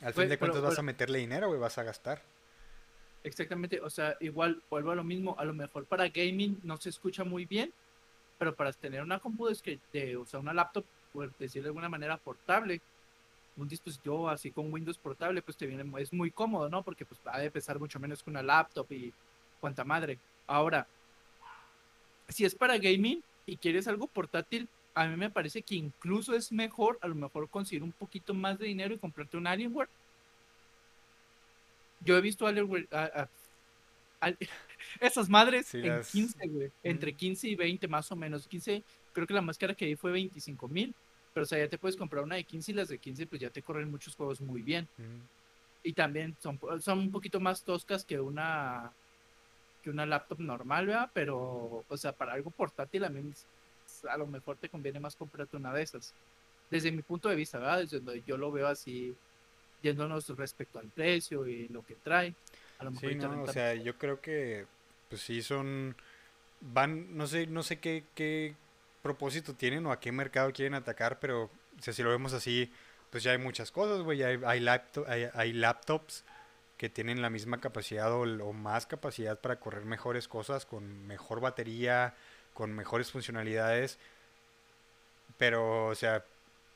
[0.00, 2.22] al fin Güey, de pero- cuentas vas pero- a meterle dinero, güey, vas a gastar.
[3.24, 6.88] exactamente, o sea, igual vuelvo a lo mismo, a lo mejor para gaming no se
[6.88, 7.72] escucha muy bien,
[8.38, 11.68] pero para tener una compu es que, de, o sea, una laptop, por decirlo de
[11.70, 12.80] alguna manera, portable,
[13.56, 16.82] un dispositivo así con Windows portable, pues te viene, es muy cómodo, ¿no?
[16.84, 19.12] Porque pues ha de pesar mucho menos que una laptop y
[19.60, 20.18] cuanta madre.
[20.46, 20.86] Ahora,
[22.28, 26.50] si es para gaming y quieres algo portátil, a mí me parece que incluso es
[26.50, 29.88] mejor, a lo mejor conseguir un poquito más de dinero y comprarte un Alienware.
[32.04, 33.28] Yo he visto Alienware, a- a-
[34.20, 34.38] al-
[35.00, 38.46] esas madres Sí, en las- 15, güey, entre 15 y 20 más o menos.
[38.46, 38.82] 15,
[39.12, 40.94] creo que la más cara que di fue 25 mil,
[41.34, 43.40] pero o sea, ya te puedes comprar una de 15 y las de 15 pues
[43.40, 44.88] ya te corren muchos juegos muy bien.
[44.96, 45.20] Mm.
[45.84, 48.92] Y también son, son un poquito más toscas que una
[49.82, 51.10] que una laptop normal, ¿verdad?
[51.14, 53.32] Pero, o sea, para algo portátil a mí
[54.08, 56.14] a lo mejor te conviene más comprarte una de esas.
[56.70, 57.78] Desde mi punto de vista, ¿verdad?
[57.80, 59.16] Desde donde yo lo veo así,
[59.82, 62.34] yéndonos respecto al precio y lo que trae.
[62.78, 64.66] A lo mejor Sí, no, o sea, yo creo que,
[65.08, 65.96] pues sí, son,
[66.60, 68.54] van, no sé, no sé qué, qué
[69.02, 71.50] propósito tienen o a qué mercado quieren atacar, pero, o
[71.82, 72.70] sea, si lo vemos así,
[73.10, 76.24] pues ya hay muchas cosas, güey, hay, hay, laptop- hay, hay laptops
[76.78, 81.40] que tienen la misma capacidad o, o más capacidad para correr mejores cosas, con mejor
[81.40, 82.14] batería,
[82.54, 83.98] con mejores funcionalidades,
[85.36, 86.24] pero, o sea,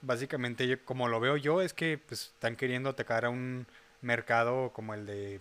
[0.03, 3.66] básicamente yo- como lo veo yo es que pues están queriendo atacar a un
[4.03, 5.40] mercado como el de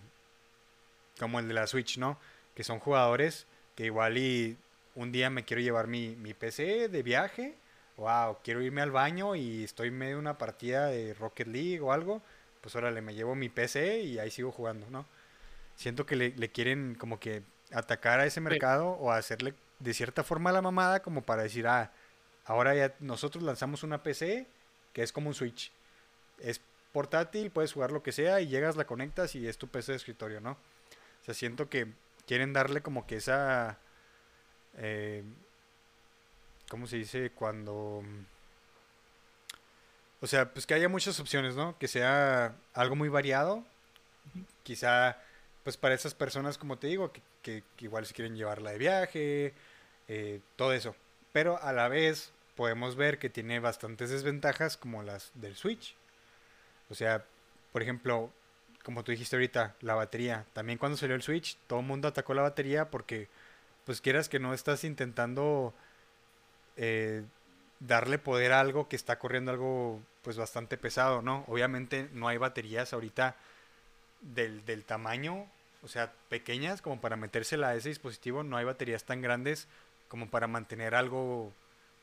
[1.18, 2.18] como el de la Switch, ¿no?
[2.54, 4.56] Que son jugadores que igual y
[4.94, 7.54] un día me quiero llevar mi, mi PC de viaje,
[7.96, 11.80] wow, quiero irme al baño y estoy en medio de una partida de Rocket League
[11.80, 12.22] o algo,
[12.62, 15.06] pues órale, me llevo mi PC y ahí sigo jugando, ¿no?
[15.76, 17.42] Siento que le, le quieren como que
[17.72, 21.92] atacar a ese mercado o hacerle de cierta forma la mamada como para decir, ah,
[22.44, 24.46] ahora ya nosotros lanzamos una PC
[24.92, 25.72] que es como un Switch.
[26.38, 26.60] Es
[26.92, 29.96] portátil, puedes jugar lo que sea y llegas, la conectas y es tu PC de
[29.96, 30.52] escritorio, ¿no?
[30.52, 31.88] O sea, siento que
[32.26, 33.78] quieren darle como que esa...
[34.76, 35.24] Eh,
[36.68, 37.30] ¿Cómo se dice?
[37.30, 38.02] Cuando...
[40.22, 41.76] O sea, pues que haya muchas opciones, ¿no?
[41.78, 43.64] Que sea algo muy variado.
[44.62, 45.18] Quizá,
[45.64, 48.78] pues para esas personas, como te digo, que, que- que igual se quieren llevarla de
[48.78, 49.54] viaje,
[50.08, 50.94] eh, todo eso.
[51.32, 55.96] Pero a la vez podemos ver que tiene bastantes desventajas como las del Switch.
[56.90, 57.24] O sea,
[57.72, 58.30] por ejemplo,
[58.84, 60.44] como tú dijiste ahorita, la batería.
[60.52, 63.28] También cuando salió el Switch, todo el mundo atacó la batería porque,
[63.86, 65.74] pues quieras que no estás intentando
[66.76, 67.24] eh,
[67.86, 71.44] darle poder a algo que está corriendo algo pues bastante pesado, ¿no?
[71.48, 73.36] Obviamente no hay baterías ahorita
[74.20, 75.46] del, del tamaño,
[75.82, 79.66] o sea, pequeñas como para metérsela a ese dispositivo, no hay baterías tan grandes
[80.08, 81.52] como para mantener algo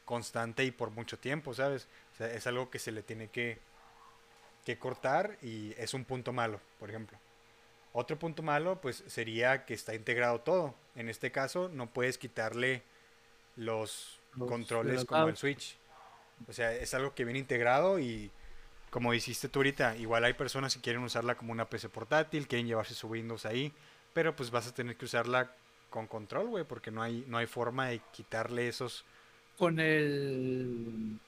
[0.05, 1.87] constante y por mucho tiempo, ¿sabes?
[2.13, 3.59] O sea, es algo que se le tiene que
[4.65, 7.17] que cortar y es un punto malo, por ejemplo.
[7.91, 10.75] Otro punto malo, pues sería que está integrado todo.
[10.95, 12.83] En este caso, no puedes quitarle
[13.55, 15.37] los, Los- controles como el.
[15.37, 15.77] Switch.
[16.47, 18.31] O sea, es algo que viene integrado y
[18.89, 22.67] como hiciste tú ahorita, igual hay personas que quieren usarla como una PC portátil, quieren
[22.67, 23.71] llevarse su Windows ahí,
[24.13, 25.51] pero pues vas a tener que usarla
[25.89, 29.05] con control, güey, porque no hay, no hay forma de quitarle esos...
[29.57, 31.19] Con el.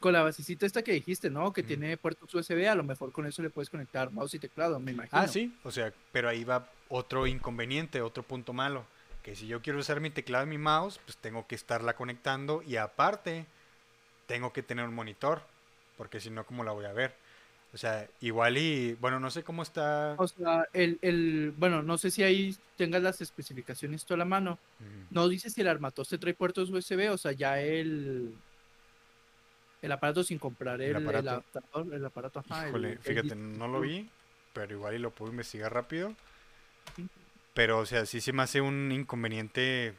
[0.00, 1.52] Con la basecita esta que dijiste, ¿no?
[1.52, 4.78] Que tiene puertos USB, a lo mejor con eso le puedes conectar mouse y teclado,
[4.78, 5.18] me imagino.
[5.18, 8.84] Ah, sí, o sea, pero ahí va otro inconveniente, otro punto malo,
[9.26, 12.62] que si yo quiero usar mi teclado y mi mouse, pues tengo que estarla conectando
[12.62, 13.44] y aparte
[14.28, 15.42] tengo que tener un monitor,
[15.98, 17.12] porque si no, ¿cómo la voy a ver?
[17.74, 20.14] O sea, igual y, bueno, no sé cómo está...
[20.16, 24.24] O sea, el, el, bueno, no sé si ahí tengas las especificaciones tú a la
[24.24, 24.60] mano.
[24.78, 25.06] Ujú.
[25.10, 28.32] No dice si el armatoste trae puertos USB, o sea, ya el,
[29.82, 31.44] el aparato sin comprar El aparato.
[31.90, 32.68] el aparato, ajá.
[32.68, 34.08] Híjole, fíjate, no lo vi,
[34.52, 36.14] pero igual y lo puedo investigar rápido.
[37.56, 39.94] Pero, o sea, sí se me hace un inconveniente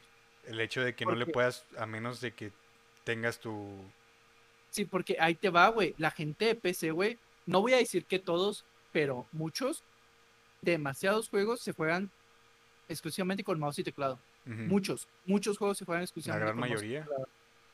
[0.46, 2.52] el hecho de que no le puedas, a menos de que
[3.02, 3.68] tengas tu...
[4.70, 5.92] Sí, porque ahí te va, güey.
[5.98, 9.82] La gente de PC, güey, no voy a decir que todos, pero muchos,
[10.62, 12.12] demasiados juegos se juegan
[12.88, 14.20] exclusivamente con mouse y teclado.
[14.44, 17.00] Muchos, muchos juegos se juegan La exclusivamente gran con mouse y mayoría.
[17.00, 17.28] teclado.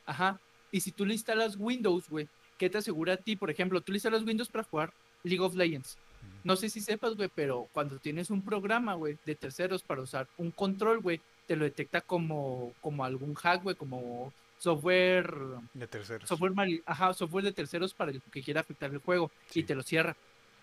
[0.07, 0.39] Ajá.
[0.71, 2.27] Y si tú le instalas Windows, güey,
[2.57, 3.35] ¿qué te asegura a ti?
[3.35, 5.99] Por ejemplo, tú le instalas Windows para jugar League of Legends.
[6.43, 10.27] No sé si sepas, güey, pero cuando tienes un programa, güey, de terceros para usar
[10.37, 15.31] un control, güey, te lo detecta como, como algún hack, güey, como software
[15.73, 16.27] De terceros.
[16.27, 19.59] software mali- ajá, software de terceros para el que quiera afectar el juego Sí.
[19.59, 20.15] y te lo cierra.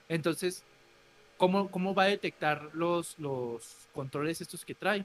[0.09, 0.63] Entonces,
[1.37, 5.05] ¿cómo, cómo va a detectar los, los controles estos que trae?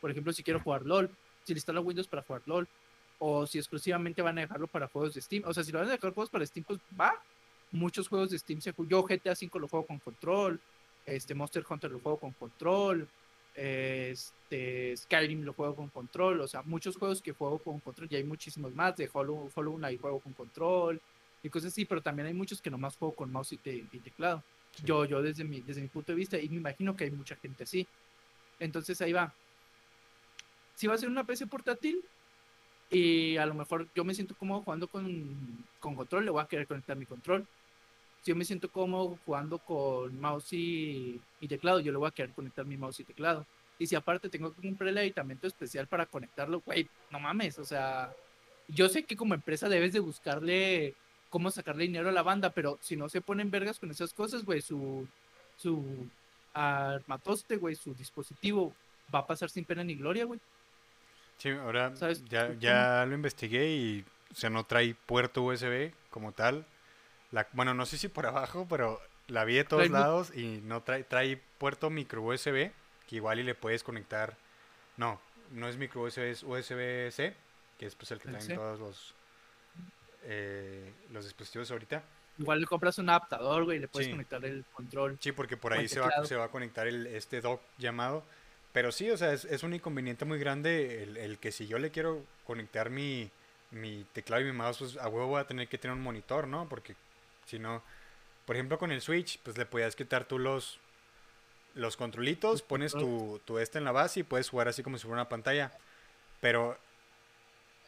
[0.00, 1.10] Por ejemplo, si quiero jugar LOL,
[1.44, 2.68] si le instalo Windows para jugar LOL,
[3.18, 5.44] o si exclusivamente van a dejarlo para juegos de Steam.
[5.46, 7.14] O sea, si lo van a dejar juegos para Steam, pues va.
[7.72, 10.62] Muchos juegos de Steam se Yo GTA V lo juego con control,
[11.04, 13.10] este Monster Hunter lo juego con control,
[13.54, 18.16] este Skyrim lo juego con control, o sea, muchos juegos que juego con control y
[18.16, 21.02] hay muchísimos más, de Hollow, Hollow Knight juego con control
[21.42, 24.00] y cosas así, pero también hay muchos que nomás juego con mouse y, te- y
[24.00, 24.44] teclado.
[24.72, 24.84] Sí.
[24.86, 27.36] Yo, yo desde mi, desde mi punto de vista, y me imagino que hay mucha
[27.36, 27.88] gente así.
[28.58, 29.34] Entonces ahí va.
[30.74, 32.04] Si va a ser una PC portátil
[32.90, 36.46] y a lo mejor yo me siento cómodo jugando con, con control, le voy a
[36.48, 37.48] querer conectar mi control.
[38.22, 42.12] Si yo me siento cómodo jugando con mouse y, y teclado, yo le voy a
[42.12, 43.46] querer conectar mi mouse y teclado.
[43.78, 47.64] Y si aparte tengo que comprar el aditamento especial para conectarlo, güey, no mames, o
[47.64, 48.14] sea,
[48.68, 50.94] yo sé que como empresa debes de buscarle
[51.30, 54.44] cómo sacarle dinero a la banda, pero si no se ponen vergas con esas cosas,
[54.44, 55.08] güey, su,
[55.56, 56.08] su
[56.52, 58.74] armatoste, güey, su dispositivo
[59.12, 60.38] va a pasar sin pena ni gloria, güey.
[61.38, 66.32] Sí, ahora ¿Sabes ya, ya lo investigué y, o sea, no trae puerto USB como
[66.32, 66.64] tal.
[67.32, 70.60] La, bueno, no sé si por abajo, pero la vi de todos Trae lados y
[70.64, 72.70] no trae, trae puerto micro USB,
[73.08, 74.36] que igual y le puedes conectar.
[74.96, 75.20] No,
[75.50, 77.34] no es micro USB, es USB-C,
[77.78, 78.54] que es pues el que traen C.
[78.54, 79.14] todos los,
[80.24, 82.02] eh, los dispositivos ahorita.
[82.38, 84.12] Igual le compras un adaptador, güey, y le puedes Sí.
[84.12, 85.18] conectar el control.
[85.20, 88.22] Sí, porque por ahí se va, se va a conectar el, este dock llamado.
[88.72, 91.78] Pero sí, o sea, es, es un inconveniente muy grande el, el que si yo
[91.78, 93.30] le quiero conectar mi,
[93.70, 96.48] mi teclado y mi mouse, pues a huevo voy a tener que tener un monitor,
[96.48, 96.66] ¿no?
[96.68, 96.96] Porque
[97.46, 97.82] si no,
[98.46, 100.78] por ejemplo con el Switch, pues le podías quitar tú los,
[101.74, 105.02] los controlitos, pones tu, tu este en la base y puedes jugar así como si
[105.02, 105.72] fuera una pantalla.
[106.40, 106.78] Pero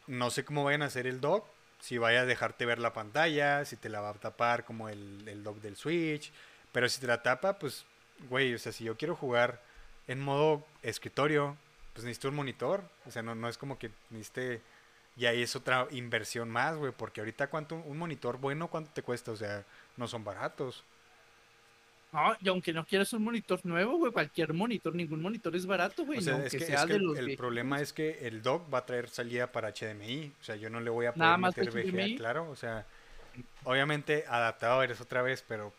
[0.07, 1.47] no sé cómo vayan a hacer el dock,
[1.81, 5.27] si vaya a dejarte ver la pantalla, si te la va a tapar como el,
[5.29, 6.33] el dock del Switch.
[6.73, 7.85] Pero si te la tapa, pues,
[8.29, 9.61] güey, o sea, si yo quiero jugar
[10.09, 11.57] en modo escritorio,
[11.93, 12.83] pues necesito un monitor.
[13.07, 14.61] O sea, no, no es como que necesite...
[15.17, 19.03] Y ahí es otra inversión más, güey, porque ahorita cuánto un monitor bueno, ¿cuánto te
[19.03, 19.31] cuesta?
[19.31, 19.65] O sea,
[19.97, 20.83] no son baratos.
[22.13, 26.05] No, y aunque no quieras un monitor nuevo, güey, cualquier monitor, ningún monitor es barato,
[26.05, 26.19] güey.
[26.19, 27.93] O sea, no, es que que, es sea que de el, los el problema es
[27.93, 30.33] que el dock va a traer salida para HDMI.
[30.41, 32.51] O sea, yo no le voy a poder Nada meter VGA, claro.
[32.51, 32.87] O sea,
[33.65, 35.73] obviamente adaptadores otra vez, pero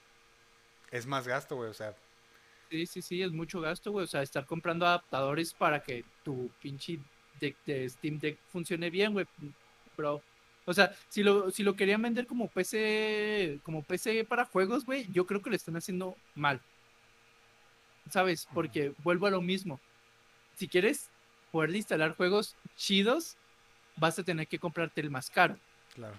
[0.92, 1.70] es más gasto, güey.
[1.70, 1.94] O sea,
[2.70, 4.06] Sí, sí, sí, es mucho gasto, güey.
[4.06, 7.00] O sea, estar comprando adaptadores para que tu pinche
[7.40, 9.26] deck de Steam Deck funcione bien, güey.
[9.98, 10.22] Bro.
[10.66, 15.08] O sea, si lo, si lo querían vender como PC, como PC para juegos, güey,
[15.12, 16.60] yo creo que lo están haciendo mal.
[18.10, 18.48] ¿Sabes?
[18.54, 19.80] Porque vuelvo a lo mismo.
[20.56, 21.10] Si quieres
[21.52, 23.38] poderle instalar juegos chidos,
[23.98, 25.58] vas a tener que comprarte el más caro.
[25.94, 26.18] claro.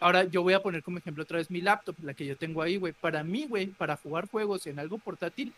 [0.00, 2.60] Ahora yo voy a poner como ejemplo otra vez mi laptop, la que yo tengo
[2.60, 2.92] ahí, güey.
[2.92, 5.54] Para mí, güey, para jugar juegos en algo portátil,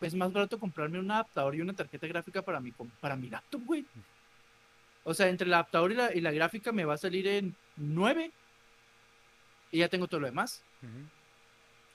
[0.00, 3.62] es más barato comprarme un adaptador y una tarjeta gráfica para mi, para mi laptop,
[3.64, 3.84] güey.
[5.04, 7.54] O sea, entre el adaptador y la, y la gráfica me va a salir en
[7.76, 8.30] 9.
[9.70, 10.62] y ya tengo todo lo demás.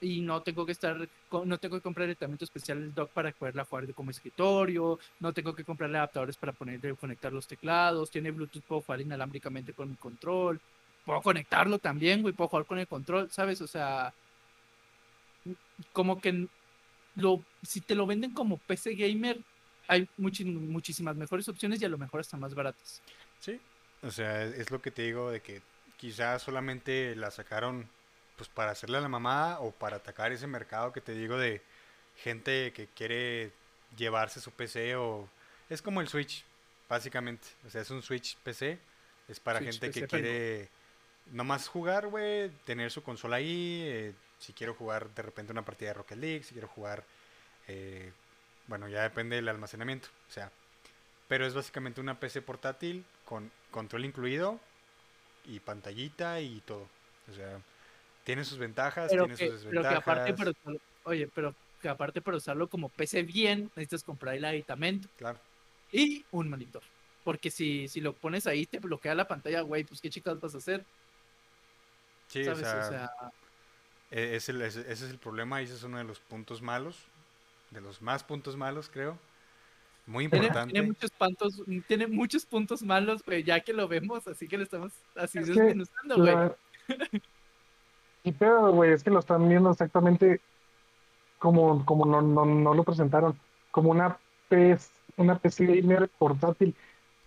[0.00, 0.96] Y no tengo que estar,
[1.30, 5.54] no tengo que comprar tratamiento especial del dock para poderla jugar como escritorio, no tengo
[5.54, 9.96] que comprarle adaptadores para ponerle conectar los teclados, tiene Bluetooth, puedo jugar inalámbricamente con mi
[9.96, 10.60] control,
[11.04, 13.60] puedo conectarlo también, güey, puedo jugar con el control, ¿sabes?
[13.60, 14.12] O sea,
[15.92, 16.48] como que
[17.16, 19.38] lo, si te lo venden como PC gamer,
[19.88, 23.02] hay muchi- muchísimas mejores opciones y a lo mejor hasta más baratas.
[23.40, 23.60] Sí,
[24.02, 25.62] o sea, es lo que te digo de que
[25.96, 27.88] quizás solamente la sacaron
[28.36, 31.62] pues para hacerle a la mamá o para atacar ese mercado que te digo de
[32.16, 33.52] gente que quiere
[33.96, 35.28] llevarse su PC o
[35.68, 36.44] es como el Switch,
[36.88, 37.46] básicamente.
[37.66, 38.78] O sea, es un Switch PC,
[39.28, 40.68] es para Switch gente que PC, quiere
[41.30, 45.90] nomás jugar, güey, tener su consola ahí, eh, si quiero jugar de repente una partida
[45.90, 47.04] de Rocket League, si quiero jugar
[47.68, 48.12] eh,
[48.66, 50.50] bueno, ya depende del almacenamiento, o sea,
[51.28, 54.60] pero es básicamente una PC portátil con control incluido
[55.46, 56.86] y pantallita y todo.
[57.30, 57.60] O sea,
[58.24, 60.80] tiene sus ventajas, Pero tiene que, sus pero que aparte, desventajas.
[61.04, 65.38] oye, pero que aparte para usarlo como PC bien, necesitas comprar el aditamento Claro.
[65.90, 66.82] y un monitor.
[67.24, 70.54] Porque si, si lo pones ahí, te bloquea la pantalla, güey, pues qué chicas vas
[70.54, 70.84] a hacer,
[72.28, 72.68] Sí, o ¿sabes?
[72.68, 73.10] sea, o sea,
[74.12, 76.62] e- es el- ese ese es el problema y ese es uno de los puntos
[76.62, 76.96] malos,
[77.70, 79.18] de los más puntos malos, creo.
[80.06, 80.72] Muy importante.
[80.72, 84.64] tiene muchos puntos, tiene muchos puntos malos, güey, ya que lo vemos, así que lo
[84.64, 86.34] estamos así Es que desmenuzando, güey.
[86.34, 86.56] La-
[88.24, 90.40] Y pero, güey, es que lo están viendo exactamente
[91.38, 93.36] como, como no, no, no lo presentaron,
[93.72, 94.16] como una
[94.48, 96.74] PS, una PC gamer portátil,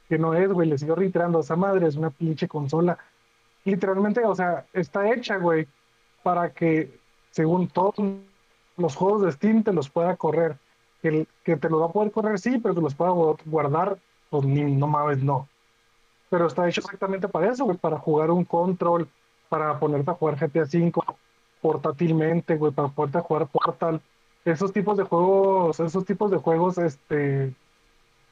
[0.08, 2.98] que no es, güey, le sigo reiterando, esa madre es una pinche consola.
[3.66, 5.68] Literalmente, o sea, está hecha, güey,
[6.26, 7.00] para que,
[7.30, 7.94] según todos
[8.78, 10.58] los juegos de Steam, te los pueda correr.
[11.04, 14.00] El- que te los va a poder correr, sí, pero que los pueda gu- guardar,
[14.32, 15.48] pues ni, no mames, no.
[16.32, 19.08] Pero está hecho exactamente para eso, para jugar un control,
[19.50, 20.92] para ponerte a jugar GTA V
[21.62, 24.02] portátilmente, güey, para poderte a jugar Portal.
[24.46, 27.54] Esos tipos de juegos, esos tipos de juegos, este,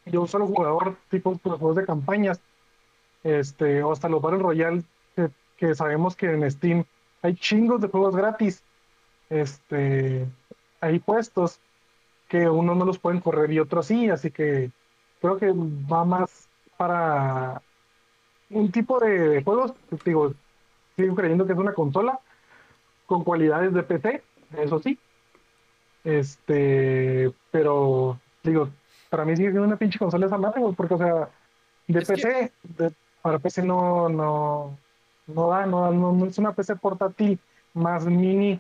[0.06, 2.42] yo solo jugador, tipos de juegos de campañas,
[3.24, 4.84] este, o hasta los Battle Royale,
[5.58, 6.86] que sabemos que en Steam
[7.24, 8.62] hay chingos de juegos gratis,
[9.30, 10.28] este,
[10.82, 11.60] ahí puestos,
[12.28, 14.70] que unos no los pueden correr y otros sí, así que
[15.22, 16.48] creo que va más
[16.78, 17.62] para
[18.50, 19.74] un tipo de juegos,
[20.06, 20.34] digo,
[20.96, 22.20] sigo creyendo que es una consola
[23.06, 24.24] con cualidades de PC,
[24.58, 25.00] eso sí.
[26.04, 28.70] Este, pero digo,
[29.10, 31.30] para mí sigue siendo una pinche consola esa madre, porque o sea,
[31.88, 34.78] de Es que- PC, de- para PC no, no,
[35.28, 37.40] no da, no, no, no es una PC portátil
[37.74, 38.60] más mini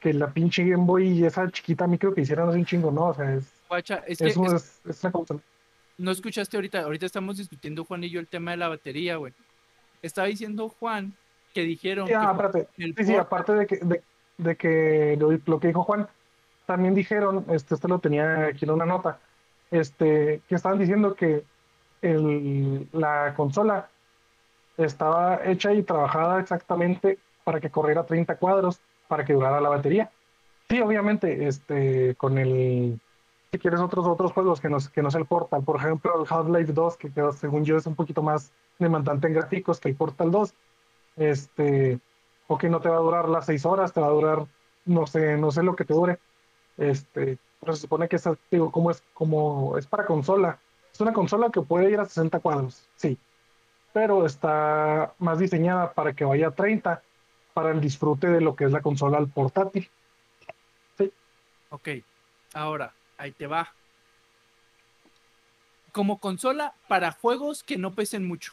[0.00, 3.06] que la pinche Game Boy y esa chiquita micro que hicieron hace un chingo, ¿no?
[3.08, 5.40] O sea, es, Guacha, es que es, un- es- es- es una
[5.98, 9.32] no escuchaste ahorita, ahorita estamos discutiendo Juan y yo el tema de la batería, güey.
[10.00, 11.12] Estaba diciendo Juan
[11.54, 12.58] que dijeron Sí, ah, que espérate.
[12.82, 14.02] el Sí, sí, Portal- aparte de que, de,
[14.38, 16.08] de que lo, lo que dijo Juan,
[16.66, 19.18] también dijeron, este, esto lo tenía aquí en una nota,
[19.70, 21.44] este, que estaban diciendo que
[22.00, 23.88] el, la consola
[24.76, 30.10] estaba hecha y trabajada exactamente para que corriera 30 cuadros, para que durara la batería.
[30.68, 32.98] Sí, obviamente, este, con el,
[33.50, 36.26] si quieres otros otros juegos que no, que no es el Portal, por ejemplo, el
[36.28, 39.96] Half-Life 2, que quedó, según yo es un poquito más demandante en gráficos que el
[39.96, 40.54] Portal 2,
[41.16, 42.00] este,
[42.46, 44.46] o que no te va a durar las seis horas, te va a durar,
[44.86, 46.18] no sé, no sé lo que te dure.
[46.78, 50.58] Este, pero se supone que es, digo, como es, como es para consola.
[50.90, 53.18] Es una consola que puede ir a 60 cuadros, sí.
[53.92, 57.02] Pero está más diseñada para que vaya a 30,
[57.52, 59.90] para el disfrute de lo que es la consola al portátil.
[61.70, 61.88] Ok,
[62.52, 63.72] ahora, ahí te va.
[65.90, 68.52] Como consola para juegos que no pesen mucho.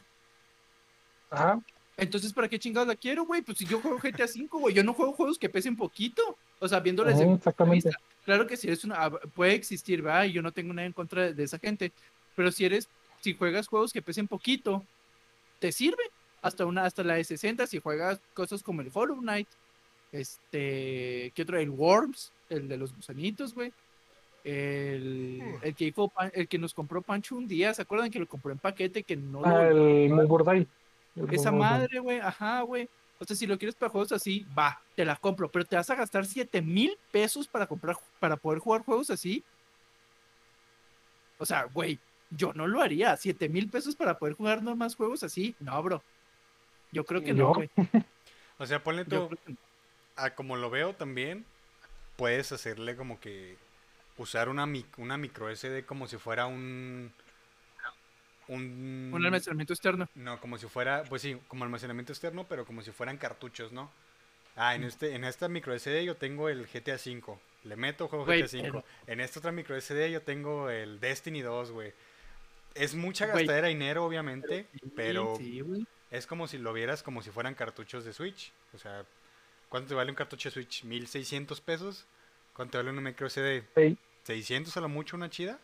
[1.30, 1.60] Ajá.
[1.98, 3.42] Entonces, ¿para qué chingados la quiero, güey?
[3.42, 6.38] Pues si yo juego GTA V, güey, yo no juego juegos que pesen poquito.
[6.60, 7.90] O sea, punto de exactamente.
[7.90, 8.02] vista.
[8.24, 10.24] Claro que si eres una, ah, puede existir, ¿verdad?
[10.24, 11.92] Y yo no tengo nada en contra de, de esa gente.
[12.36, 12.88] Pero si eres,
[13.20, 14.86] si juegas juegos que pesen poquito,
[15.60, 16.04] te sirve.
[16.42, 19.48] Hasta una, hasta la de 60, si juegas cosas como el Hollow Knight,
[20.14, 21.58] este, ¿qué otro?
[21.60, 23.74] El Worms, el de los gusanitos, güey.
[24.46, 28.20] El, el que hizo Pan- el que nos compró Pancho un día, ¿se acuerdan que
[28.20, 29.04] lo compró en paquete?
[29.04, 30.12] Que no Ah, lo, el.
[31.16, 32.88] El esa madre, güey, ajá, güey.
[33.20, 35.90] O sea, si lo quieres para juegos así, va, te la compro, pero te vas
[35.90, 39.44] a gastar 7 mil pesos para comprar, para poder jugar juegos así.
[41.38, 42.00] O sea, güey,
[42.30, 43.16] yo no lo haría.
[43.18, 46.04] 7 mil pesos para poder jugar más juegos así, no, bro.
[46.92, 47.70] Yo creo que no, güey.
[48.58, 49.56] O sea, ponle tú, no.
[50.16, 51.46] a como lo veo también,
[52.18, 53.56] puedes hacerle como que
[54.18, 57.12] usar una, mic- una micro SD como si fuera un...
[58.48, 60.10] Un, Un almacenamiento externo.
[60.16, 63.92] No, como si fuera, pues sí, como almacenamiento externo, pero como si fueran cartuchos, ¿no?
[64.56, 67.38] Ah, en, este, en esta micro SD yo tengo el GTA V.
[67.64, 68.84] Le meto juego GTA V.
[69.06, 71.94] En esta otra micro SD yo tengo el Destiny 2, güey.
[72.76, 75.64] Es mucha gastadera de dinero, obviamente, Sí, pero sí,
[76.12, 78.52] es como si lo vieras como si fueran cartuchos de Switch.
[78.74, 79.06] O sea,
[79.70, 80.84] ¿cuánto te vale un cartucho de Switch?
[80.86, 82.06] ¿1600 pesos?
[82.54, 83.64] ¿Cuánto vale una micro SD?
[83.76, 85.60] Ey, ¿600 a lo mucho una chida?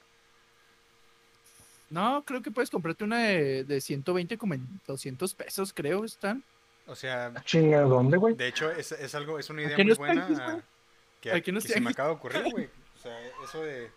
[1.90, 6.44] No, creo que puedes comprarte una de, de 120 como en 200 pesos, creo, están.
[6.88, 8.36] O sea, chinga, ¿dónde, güey?
[8.36, 10.40] de hecho, es, es algo, es una idea muy buena güey.
[10.40, 10.62] ah,
[11.42, 12.70] que, los que se me acaba de ocurrir, güey.
[12.96, 13.90] O sea, eso de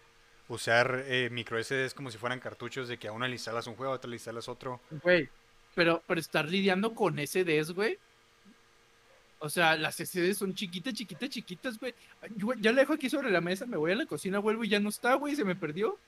[0.49, 3.67] usar eh, micro SD es como si fueran cartuchos de que a una le instalas
[3.67, 4.81] un juego, a otra le instalas otro.
[5.03, 5.29] Güey,
[5.75, 7.99] pero, pero estar lidiando con SDs, güey.
[9.41, 11.95] O sea, las SDs son chiquitas, chiquitas, chiquitas, güey.
[12.37, 14.69] Yo ya la dejo aquí sobre la mesa, me voy a la cocina, vuelvo y
[14.69, 15.99] ya no está, güey, se me perdió.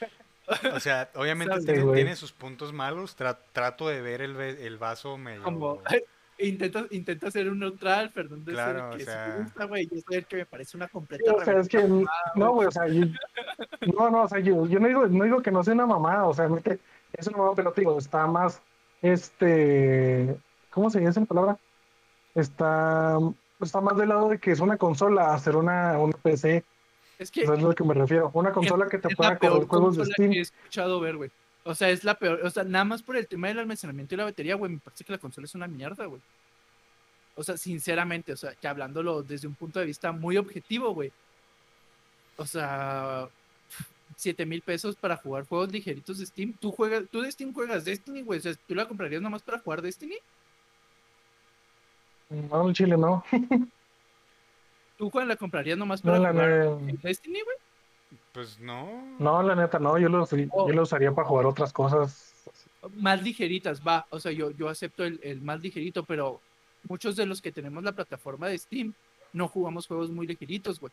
[0.72, 1.58] O sea, obviamente
[1.92, 3.18] tiene, sus puntos malos.
[3.18, 5.42] tra- trato de ver el, el vaso medio...
[5.42, 5.82] Como,
[6.38, 8.50] intenta, intenta ser un neutral, Fernando.
[8.52, 10.86] Claro, que o sí sea- me gusta, güey, y eso es que me parece una
[10.86, 11.82] Sí, completa o sea, es que
[12.34, 13.06] no, güey, o sea, yo,
[13.96, 16.24] no, no, o sea, yo, yo no digo, no digo que no sea una mamada,
[16.26, 16.78] o sea, realmente
[17.12, 18.60] es una mamada, pero te digo, está más,
[19.02, 20.36] este,
[20.70, 21.58] ¿cómo se dice la palabra?
[22.34, 23.18] Está,
[23.60, 26.64] está más del lado de que es una consola, hacer una, una PC,
[27.18, 29.66] Es que es a lo que me refiero, una consola que te es pueda correr
[29.66, 30.32] juegos de Steam.
[30.32, 31.30] que he escuchado ver, güey.
[31.66, 32.40] O sea, es la peor.
[32.44, 34.72] O sea, nada más por el tema del almacenamiento y la batería, güey.
[34.72, 36.20] Me parece que la consola es una mierda, güey.
[37.34, 41.10] O sea, sinceramente, o sea, que hablándolo desde un punto de vista muy objetivo, güey.
[42.36, 43.28] O sea,
[44.14, 46.52] 7 mil pesos para jugar juegos ligeritos de Steam.
[46.52, 48.38] ¿Tú, juegas, tú de Steam juegas Destiny, güey.
[48.38, 50.18] O sea, ¿tú la comprarías nomás para jugar Destiny?
[52.30, 53.24] No, en Chile no.
[54.98, 57.56] ¿Tú Juan, la comprarías nomás No, para la, jugar Destiny, güey?
[58.36, 59.16] Pues no.
[59.18, 62.34] no, la neta, no, yo lo, usaría- yo lo usaría para jugar otras cosas.
[62.96, 64.06] más ligeritas, va.
[64.10, 66.42] O sea, yo, yo acepto el, el más ligerito, pero
[66.86, 68.92] muchos de los que tenemos la plataforma de Steam
[69.32, 70.92] no jugamos juegos muy ligeritos, güey.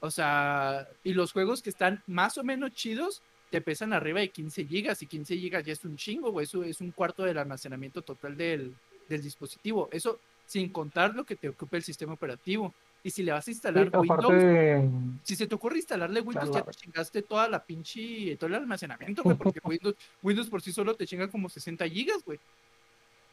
[0.00, 3.20] O sea, y los juegos que están más o menos chidos
[3.50, 6.44] te pesan arriba de 15 gigas y 15 gigas ya es un chingo, güey.
[6.44, 8.74] Eso es un cuarto del almacenamiento total del,
[9.10, 9.90] del dispositivo.
[9.92, 12.72] Eso sin contar lo que te ocupa el sistema operativo.
[13.06, 14.90] Y si le vas a Sí, instalar Windows, aparte,
[15.22, 16.66] si se te ocurre instalarle Windows, Claro.
[16.66, 20.72] ya te chingaste toda la pinche, todo el almacenamiento, güey, porque Windows, Windows por sí
[20.72, 22.40] solo te chinga como 60 gigas, güey.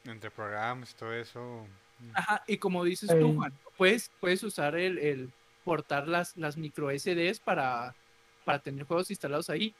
[0.04, 1.66] Entre programas y todo eso.
[2.14, 5.32] Ajá, y como dices tú, Juan, puedes, puedes usar el, el
[5.64, 7.96] portar las, las micro SDs para,
[8.44, 9.74] para tener juegos instalados ahí,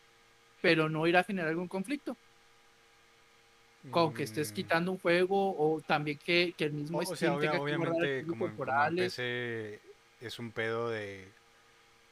[0.60, 2.18] pero no irá a generar algún conflicto.
[3.92, 7.16] Con que estés mm, quitando un juego o también que, que el mismo o sea,
[7.18, 9.14] Steam obvia- tenga que guardar obviamente como, en- como en temporales.
[9.16, 9.82] PC
[10.26, 11.28] es un pedo de...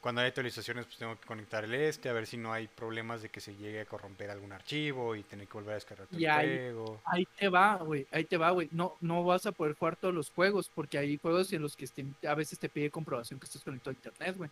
[0.00, 3.22] Cuando hay actualizaciones pues tengo que conectar el este a ver si no hay problemas
[3.22, 6.18] de que se llegue a corromper algún archivo y tener que volver a descargar todo
[6.18, 7.02] Y el juego.
[7.04, 8.68] Ahí te va, güey, ahí te va, güey.
[8.72, 11.86] No, no vas a poder jugar todos los juegos porque hay juegos en los que
[11.86, 14.50] Steam a veces te pide comprobación que estés conectado a internet, güey.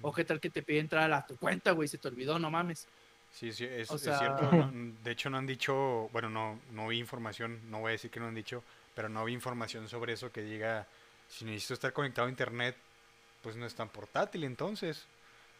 [0.00, 2.50] O qué tal que te pide entrar a tu cuenta, güey, se te olvidó, no
[2.50, 2.88] mames.
[3.30, 4.42] Sí, sí, es, O es cierto.
[4.50, 8.10] no- de hecho, no han dicho, bueno, no, no vi información, no voy a decir
[8.10, 8.62] que no han dicho,
[8.94, 10.86] pero no vi información sobre eso que diga,
[11.28, 12.76] si necesito estar conectado a internet,
[13.42, 15.06] pues no es tan portátil entonces.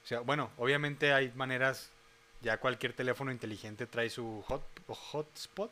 [0.05, 1.91] O sea, bueno, obviamente hay maneras,
[2.41, 5.71] ya cualquier teléfono inteligente trae su hot, hotspot,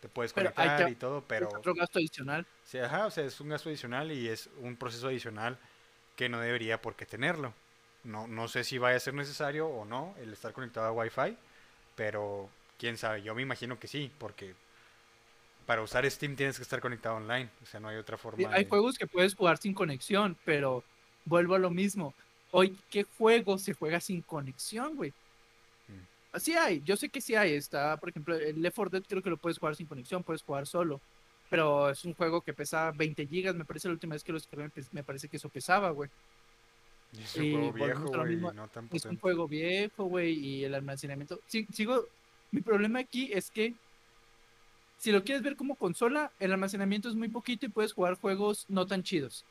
[0.00, 1.48] te puedes conectar y todo, Es pero...
[1.48, 2.46] otro gasto adicional.
[2.64, 5.58] Sí, ajá, o sea, es un gasto adicional y es un proceso adicional
[6.16, 7.52] que no debería por qué tenerlo.
[8.04, 11.36] No, no sé si vaya a ser necesario o no el estar conectado a Wi-Fi,
[11.96, 14.54] pero quién sabe, yo me imagino que sí, porque
[15.66, 18.38] para usar Steam tienes que estar conectado online, o sea, no hay otra forma.
[18.38, 20.84] Sí, Hay de- juegos que puedes jugar sin conexión, pero
[21.24, 22.14] vuelvo a lo mismo.
[22.52, 25.10] Hoy, ¿qué juego se juega sin conexión, güey?
[25.88, 26.38] Mm.
[26.38, 27.52] Sí hay, yo sé que sí hay.
[27.54, 30.42] Está, por ejemplo, el Left 4 Dead creo que lo puedes jugar sin conexión, puedes
[30.42, 31.00] jugar solo.
[31.50, 34.38] Pero es un juego que pesa 20 gigas, me parece la última vez que lo
[34.38, 36.10] descargué, me- me parece que eso pesaba, güey.
[37.12, 40.64] Y es un y juego viejo, güey, no tan Es un juego viejo, güey, y
[40.64, 41.40] el almacenamiento.
[41.46, 42.04] Sí, sigo.
[42.52, 43.74] Mi problema aquí es que
[44.98, 48.66] si lo quieres ver como consola, el almacenamiento es muy poquito y puedes jugar juegos
[48.68, 49.44] no tan chidos.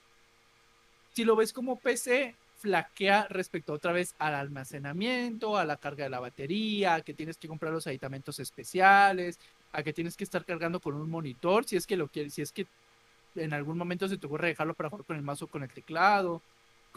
[1.13, 6.09] Si lo ves como PC, flaquea respecto otra vez al almacenamiento, a la carga de
[6.09, 9.39] la batería, a que tienes que comprar los aditamentos especiales,
[9.71, 12.41] a que tienes que estar cargando con un monitor, si es que lo quieres, si
[12.41, 12.65] es que
[13.35, 15.69] en algún momento se te ocurre dejarlo para jugar con el mouse o con el
[15.69, 16.41] teclado.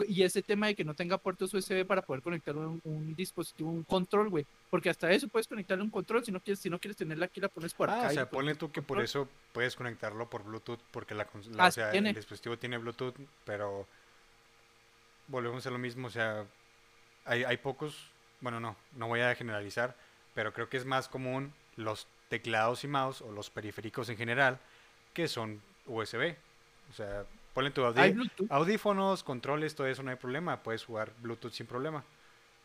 [0.07, 3.69] Y ese tema de que no tenga puertos USB para poder conectar un, un dispositivo,
[3.69, 4.45] un control, güey.
[4.69, 6.23] Porque hasta eso puedes conectarle un control.
[6.23, 8.03] Si no quieres, si no quieres tenerla aquí, la pones por acá.
[8.03, 11.27] Ah, o sea, le ponle tú que por eso puedes conectarlo por Bluetooth, porque la,
[11.51, 12.09] la- Ah, o sea, tiene.
[12.09, 13.87] el dispositivo tiene Bluetooth, pero
[15.27, 16.45] volvemos a lo mismo, o sea,
[17.25, 19.95] hay, hay pocos, bueno, no, no voy a generalizar,
[20.33, 24.59] pero creo que es más común los teclados y mouse o los periféricos en general,
[25.13, 26.35] que son USB.
[26.91, 27.25] O sea,
[27.59, 30.61] ponle tu audífonos, controles, todo eso no hay problema.
[30.63, 32.03] Puedes jugar Bluetooth sin problema.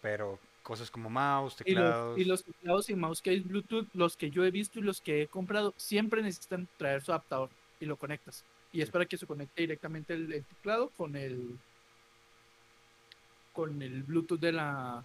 [0.01, 2.19] Pero cosas como mouse, Y los, teclados.
[2.19, 5.01] y los teclados y mouse que hay Bluetooth, los que yo he visto y los
[5.01, 8.45] que he comprado, siempre necesitan traer su adaptador y lo conectas.
[8.73, 11.59] Y es para que se conecte directamente el, el teclado con el
[13.53, 15.03] con el Bluetooth de la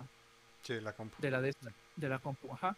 [0.63, 1.15] Sí, la compu.
[1.21, 1.55] de la de,
[1.95, 2.75] de la compu, ajá.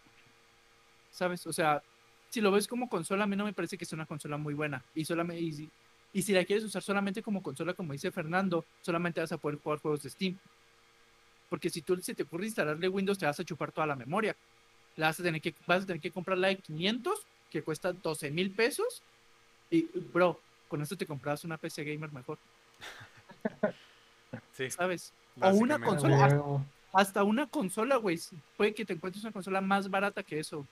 [1.12, 1.46] ¿Sabes?
[1.48, 1.82] O sea,
[2.30, 4.54] si lo ves como consola, a mí no me parece que es una consola muy
[4.54, 4.84] buena.
[4.96, 5.70] Y solamente y
[6.14, 9.60] y si la quieres usar solamente como consola, como dice Fernando, solamente vas a poder
[9.60, 10.38] jugar juegos de Steam.
[11.50, 14.36] Porque si tú se te ocurre instalarle Windows, te vas a chupar toda la memoria.
[14.98, 17.92] La vas a tener que, vas a tener que comprar la de 500, que cuesta
[17.94, 19.02] 12 mil pesos.
[19.70, 19.84] Y,
[20.14, 20.40] bro,
[20.70, 22.38] con esto te compras una PC gamer mejor,
[24.54, 25.14] Sí, ¿sabes?
[25.42, 26.16] O una consola.
[26.26, 26.66] hasta- Huevo.
[26.94, 28.20] hasta una consola, güey.
[28.58, 30.66] Puede que te encuentres una consola más barata que eso.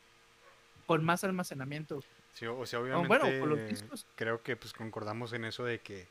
[0.86, 2.02] Con más almacenamiento.
[2.40, 4.06] Sí, o sea, O obviamente bueno, con los discos.
[4.16, 6.08] creo que pues concordamos en eso de que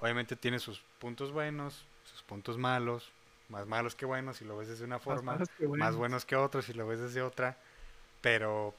[0.00, 3.08] obviamente tiene sus puntos buenos, sus puntos malos,
[3.48, 5.38] más malos que buenos si lo ves desde una forma,
[5.78, 7.56] más buenos que otros si lo ves desde otra,
[8.20, 8.74] pero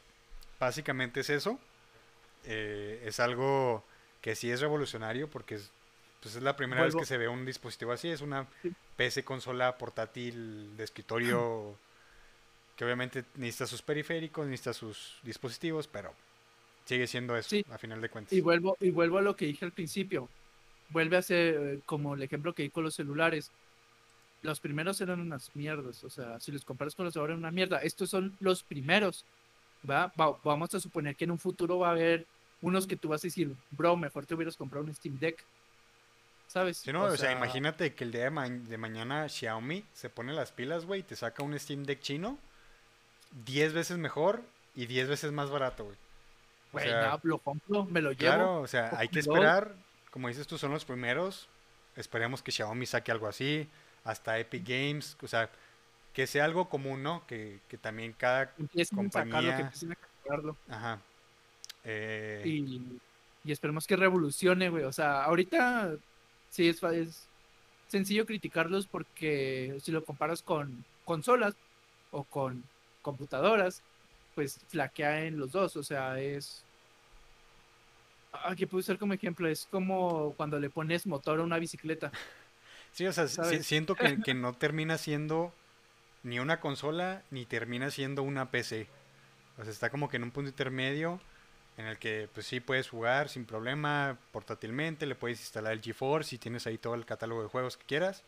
[0.59, 1.59] básicamente es eso.
[2.45, 3.83] Eh, es algo
[4.21, 5.71] que sí es revolucionario porque es,
[6.21, 8.71] pues es la primera vez Vuelvo- que se ve un dispositivo así, es una Sí.
[8.97, 11.75] PC consola portátil de escritorio
[12.77, 16.13] que obviamente necesita sus periféricos, necesita sus dispositivos, pero
[16.85, 17.65] sigue siendo eso Sí.
[17.71, 18.33] a final de cuentas.
[18.33, 20.29] Y vuelvo, y vuelvo a lo que dije al principio.
[20.89, 23.51] Vuelve a ser eh, como el ejemplo que di con los celulares.
[24.41, 26.03] Los primeros eran unas mierdas.
[26.03, 27.77] O sea, si los comparas con los ahora, una mierda.
[27.79, 29.23] Estos son los primeros.
[29.89, 30.11] ¿va?
[30.19, 32.25] Va- vamos a suponer que en un futuro va a haber
[32.61, 35.43] unos que tú vas a decir, bro, mejor te hubieras comprado un Steam Deck.
[36.47, 36.77] ¿Sabes?
[36.77, 40.33] Sí, no, o, sea, imagínate que el día de, ma- de mañana Xiaomi se pone
[40.33, 42.37] las pilas, güey, y te saca un Steam Deck chino
[43.45, 44.41] 10 veces mejor
[44.75, 45.97] y 10 veces más barato, güey.
[46.73, 48.19] O Güey, sea, no, lo compro, me lo llevo.
[48.33, 49.75] Claro, o sea, hay que esperar,
[50.09, 51.47] como dices tú, son los primeros.
[51.95, 53.69] Esperemos que Xiaomi saque algo así,
[54.03, 55.49] hasta Epic Games, o sea,
[56.13, 57.23] que sea algo común, ¿no?
[57.27, 58.51] Que, que también cada...
[58.57, 60.75] Empiecen a sacarlo, compañía- que empiecen a.
[60.75, 60.99] Ajá.
[61.83, 62.81] Eh, y,
[63.43, 64.83] y esperemos que revolucione, güey.
[64.83, 65.91] O sea, ahorita
[66.49, 67.27] sí es, es
[67.87, 71.53] sencillo criticarlos porque si lo comparas con consolas
[72.11, 72.63] o con
[73.01, 73.83] computadoras,
[74.35, 75.75] pues flaquea en los dos.
[75.75, 76.63] O sea, es.
[78.45, 82.11] Aquí puedo usar como ejemplo, es como cuando le pones motor a una bicicleta.
[82.95, 85.51] Sí, o sea, siento que, que no termina siendo
[86.21, 88.85] ni una consola ni termina siendo una PC.
[89.57, 91.19] O sea, está como que en un punto intermedio
[91.77, 96.35] en el que pues sí puedes jugar sin problema portátilmente, le puedes instalar el GeForce
[96.35, 98.21] y tienes ahí todo el catálogo de juegos que quieras,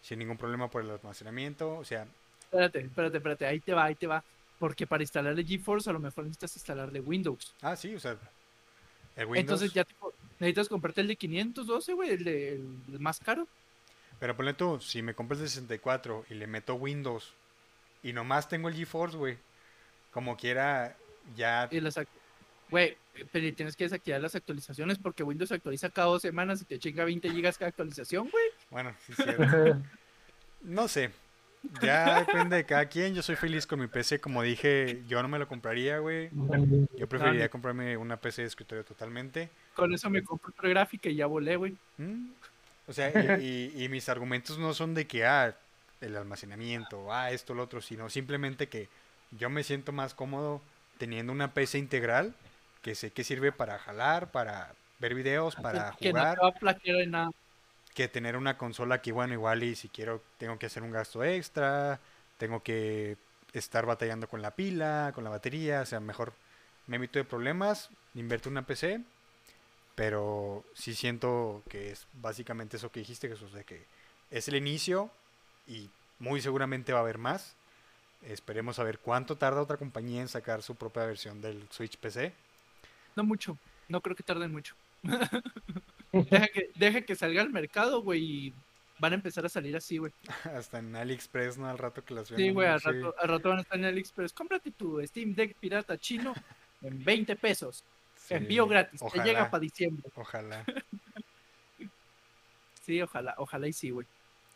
[0.00, 2.06] sin ningún problema por el almacenamiento, o sea,
[2.50, 4.24] Espérate, espérate, espérate, ahí te va, ahí te va.
[4.58, 7.54] Porque para instalarle GeForce a lo mejor necesitas instalarle Windows.
[7.62, 8.18] ah, sí, o sea,
[9.16, 13.20] el Windows, Entonces ya tipo, necesitas comprarte el de 512, güey, el, de, el más
[13.20, 13.46] caro.
[14.18, 17.32] pero ponle tú, si me compro el 64 y le meto Windows
[18.02, 19.38] y nomás tengo el GeForce, güey,
[20.10, 20.96] como quiera,
[21.36, 21.98] ya Y las
[22.70, 22.96] Güey,
[23.32, 27.04] pero tienes que desactivar las actualizaciones porque Windows actualiza cada dos semanas y te chinga
[27.04, 28.44] 20 gigas cada actualización, güey.
[28.70, 29.80] Bueno, sí, cierto.
[30.60, 31.10] No sé.
[31.82, 33.14] Ya depende de cada quien.
[33.14, 34.20] Yo soy feliz con mi PC.
[34.20, 36.30] Como dije, yo no me lo compraría, güey.
[36.96, 39.50] Yo preferiría comprarme una PC de escritorio totalmente.
[39.74, 41.76] Con eso me compro otra gráfica y ya volé, güey.
[41.98, 42.28] Mm.
[42.86, 45.54] O sea, y, y- y mis argumentos no son de que, ah,
[46.00, 48.88] el almacenamiento, ah, esto, lo otro, sino simplemente que
[49.32, 50.62] yo me siento más cómodo
[50.96, 52.34] teniendo una PC integral
[52.82, 56.38] que sé que sirve para jalar, para ver videos, para que no jugar.
[56.38, 57.30] te va a nada.
[57.98, 61.24] Que tener una consola que, bueno, igual y si quiero, tengo que hacer un gasto
[61.24, 61.98] extra,
[62.36, 63.16] tengo que
[63.52, 66.32] estar batallando con la pila, con la batería, o sea, mejor
[66.86, 69.00] me evito de problemas, invierto una PC,
[69.96, 73.82] pero sí siento que es básicamente eso que dijiste, Jesús, de que
[74.30, 75.10] es el inicio
[75.66, 75.90] y
[76.20, 77.56] muy seguramente va a haber más.
[78.22, 82.32] Esperemos a ver cuánto tarda otra compañía en sacar su propia versión del Switch PC.
[83.16, 83.58] No mucho.
[83.88, 84.76] No creo que tarden mucho.
[86.12, 88.54] deja, que, deja que salga al mercado, güey, y
[88.98, 90.12] van a empezar a salir así, güey.
[90.56, 91.68] Hasta en AliExpress, ¿no?
[91.68, 92.74] Al rato que las Sí, vean, güey, ¿no?
[92.74, 92.86] al Sí.
[92.88, 94.32] rato, al rato van a estar en AliExpress.
[94.32, 96.34] Cómprate tu Steam Deck pirata chino
[96.82, 97.84] en 20 pesos.
[98.16, 99.00] Sí, Envío gratis.
[99.00, 99.24] Te ojalá.
[99.24, 100.10] llega para diciembre.
[100.14, 100.64] Ojalá.
[102.82, 104.06] Sí, ojalá, ojalá y sí, güey.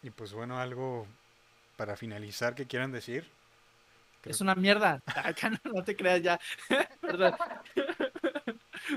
[0.02, 1.06] Y pues bueno, algo
[1.76, 3.26] para finalizar que quieran decir.
[4.22, 5.02] Creo Es una mierda.
[5.04, 6.40] Acá no, no te creas ya.
[7.02, 7.34] Perdón.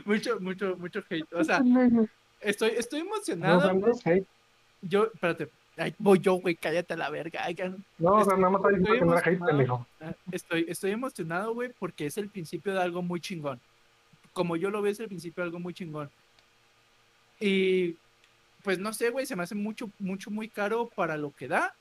[0.06, 1.34] mucho, mucho, mucho hate.
[1.34, 1.62] O sea,
[2.46, 3.74] estoy, estoy emocionado.
[3.74, 4.26] no hate.
[4.82, 5.50] Yo, espérate.
[5.78, 7.43] Ay, voy yo, güey, cállate a la verga.
[7.43, 7.56] Ay,
[7.98, 9.88] No, o sea, Estoy- nada más está diciendo estoy que no hate, pendejo.
[10.02, 13.60] ah, Estoy, estoy emocionado, güey, porque es el principio de algo muy chingón.
[14.34, 16.10] Como yo lo veo, es el principio de algo muy chingón.
[17.39, 17.96] Y
[18.64, 21.76] pues no sé, güey, se me hace mucho, mucho, muy caro para lo que da.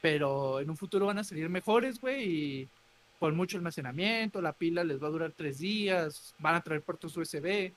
[0.00, 2.24] Pero en un futuro van a salir mejores, güey,
[2.62, 2.68] y
[3.20, 7.16] con mucho almacenamiento, la pila les va a durar tres días, van a traer puertos
[7.16, 7.72] USB.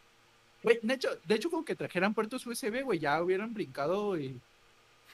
[0.65, 4.41] Güey, de hecho, de hecho, con que trajeran puertos USB, güey, ya hubieran brincado y,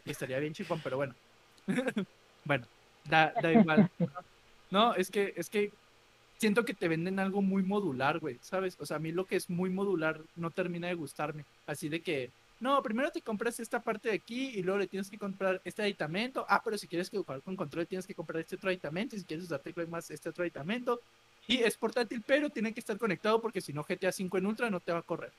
[0.05, 1.13] estaría bien chipón, pero bueno.
[2.45, 2.65] bueno,
[3.03, 3.91] da, da igual.
[4.69, 5.73] No, es que, es que
[6.37, 8.77] siento que te venden algo muy modular, güey, ¿sabes?
[8.79, 11.43] O sea, a mí lo que es muy modular no termina de gustarme.
[11.67, 12.31] Así de que,
[12.61, 15.81] no, primero te compras esta parte de aquí y luego le tienes que comprar este
[15.81, 16.45] aditamento.
[16.47, 19.17] Ah, pero si quieres jugar con control tienes que comprar este otro aditamento.
[19.17, 21.01] Y si quieres usar teclado más este otro aditamento.
[21.47, 24.69] Y es portátil, pero tiene que estar conectado porque si no GTA 5 en Ultra
[24.69, 25.31] no te va a correr.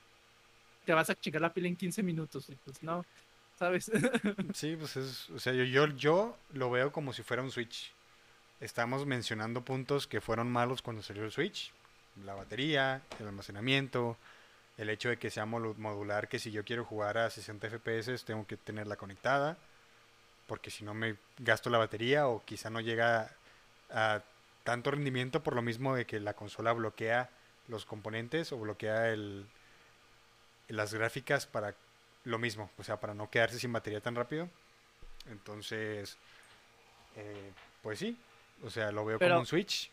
[0.85, 2.49] Te vas a chingar la pila en 15 minutos.
[2.49, 3.05] Y pues no,
[3.57, 3.91] ¿sabes?
[4.53, 7.91] Sí, pues es, o sea, yo, yo, yo lo veo como si fuera un Switch.
[8.59, 11.71] Estamos mencionando puntos que fueron malos cuando salió el Switch.
[12.25, 14.17] La batería, el almacenamiento,
[14.77, 18.45] el hecho de que sea modular, que si yo quiero jugar a 60 FPS tengo
[18.45, 19.57] que tenerla conectada,
[20.47, 23.31] porque si no me gasto la batería o quizá no llega
[23.89, 24.21] a
[24.63, 27.29] tanto rendimiento por lo mismo de que la consola bloquea
[27.67, 29.45] los componentes o bloquea el,
[30.67, 31.75] las gráficas para
[32.25, 34.49] lo mismo, o sea, para no quedarse sin batería tan rápido.
[35.29, 36.17] Entonces,
[37.15, 37.51] eh,
[37.81, 38.17] pues sí,
[38.63, 39.89] o sea, lo veo Pero- como un Switch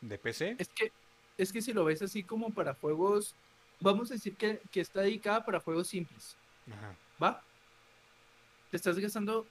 [0.00, 0.56] de PC.
[0.58, 0.92] Es que,
[1.36, 3.34] es que si lo ves así como para juegos,
[3.80, 6.36] vamos a decir que, que está dedicada para juegos simples,
[6.70, 6.94] Ajá.
[7.22, 7.42] ¿va?
[8.70, 9.46] Te estás gastando,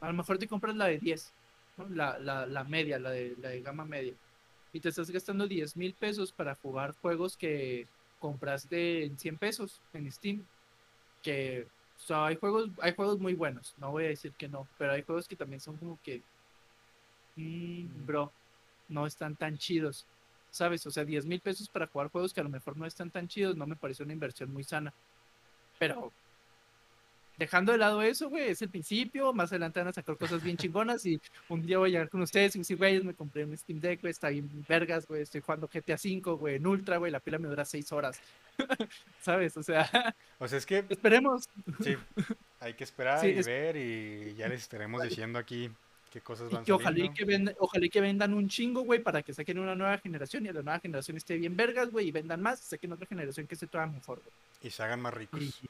[0.00, 1.32] a lo mejor te compras la de 10,
[1.76, 1.88] ¿no?
[1.88, 4.14] la, la, la media, la de, la de gama media,
[4.72, 7.86] y te estás gastando 10 mil pesos para jugar juegos que
[8.18, 10.44] compraste en 100 pesos en Steam,
[11.22, 11.66] que,
[11.96, 14.92] o sea, hay juegos, hay juegos muy buenos, no voy a decir que no, pero
[14.92, 16.22] hay juegos que también son como que,
[17.36, 18.32] mm, bro,
[18.88, 20.06] no están tan chidos.
[20.52, 20.86] ¿sabes?
[20.86, 23.26] O sea, 10 mil pesos para jugar juegos que a lo mejor no están tan
[23.26, 24.92] chidos, no me parece una inversión muy sana.
[25.78, 26.12] Pero
[27.38, 30.56] dejando de lado eso, güey, es el principio, más adelante van a sacar cosas bien
[30.56, 33.56] chingonas y un día voy a llegar con ustedes y decir, güey, me compré un
[33.56, 37.10] Steam Deck, güey, está bien vergas, güey, estoy jugando GTA V, güey, en Ultra, güey,
[37.10, 38.20] la pila me dura 6 horas.
[39.22, 39.56] ¿Sabes?
[39.56, 41.48] O sea, O sea, es que esperemos.
[41.82, 41.96] sí,
[42.60, 45.70] hay que esperar Sí, y es- ver y ya les estaremos diciendo aquí
[46.12, 48.82] qué cosas Y van que ojalá y que, vendan, ojalá y que vendan un chingo,
[48.82, 51.90] güey, para que saquen una nueva generación y a la nueva generación esté bien vergas,
[51.90, 54.32] güey, y vendan más, saquen otra generación que esté toda mejor, güey.
[54.62, 55.40] Y se hagan más ricos.
[55.40, 55.66] y,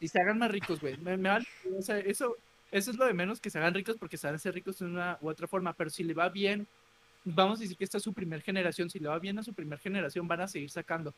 [0.00, 0.96] y se hagan más ricos, güey.
[0.98, 2.36] Me, me vale, o sea, eso,
[2.70, 4.78] eso es lo de menos que se hagan ricos porque se van a ser ricos
[4.78, 6.66] de una u otra forma, pero si le va bien,
[7.24, 9.52] vamos a decir que esta es su primer generación, si le va bien a su
[9.52, 11.12] primer generación van a seguir sacando.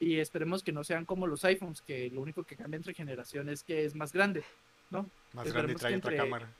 [0.00, 3.60] Y esperemos que no sean como los iPhones, que lo único que cambia entre generaciones
[3.60, 4.44] es que es más grande,
[4.90, 5.08] ¿no?
[5.32, 6.52] Más esperemos grande y trae otra entre- cámara.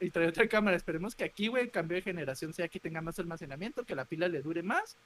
[0.00, 0.76] Y trae otra cámara.
[0.76, 4.04] Esperemos que aquí, güey, el cambio de generación sea que tenga más almacenamiento, que la
[4.04, 4.96] pila le dure más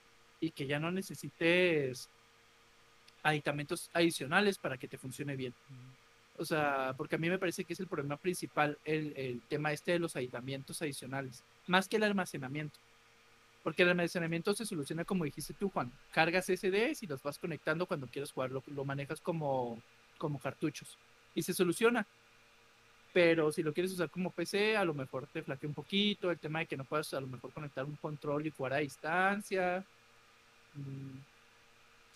[0.40, 2.08] y que ya no necesites
[3.22, 5.54] aditamentos adicionales para que te funcione bien.
[6.36, 9.72] O sea, porque a mí me parece que es el problema principal el, el tema
[9.72, 12.78] este de los aditamentos adicionales, más que el almacenamiento.
[13.62, 15.92] Porque el almacenamiento se soluciona como dijiste tú, Juan.
[16.12, 19.82] Cargas SDs y los vas conectando cuando quieras jugar, lo, lo manejas como,
[20.16, 20.96] como cartuchos.
[21.34, 22.06] Y se soluciona.
[23.12, 26.30] Pero si lo quieres usar como PC, a lo mejor te flaquea un poquito.
[26.30, 28.78] El tema de que no puedas a lo mejor conectar un control y jugar a
[28.78, 29.84] distancia.
[30.74, 31.18] Mm,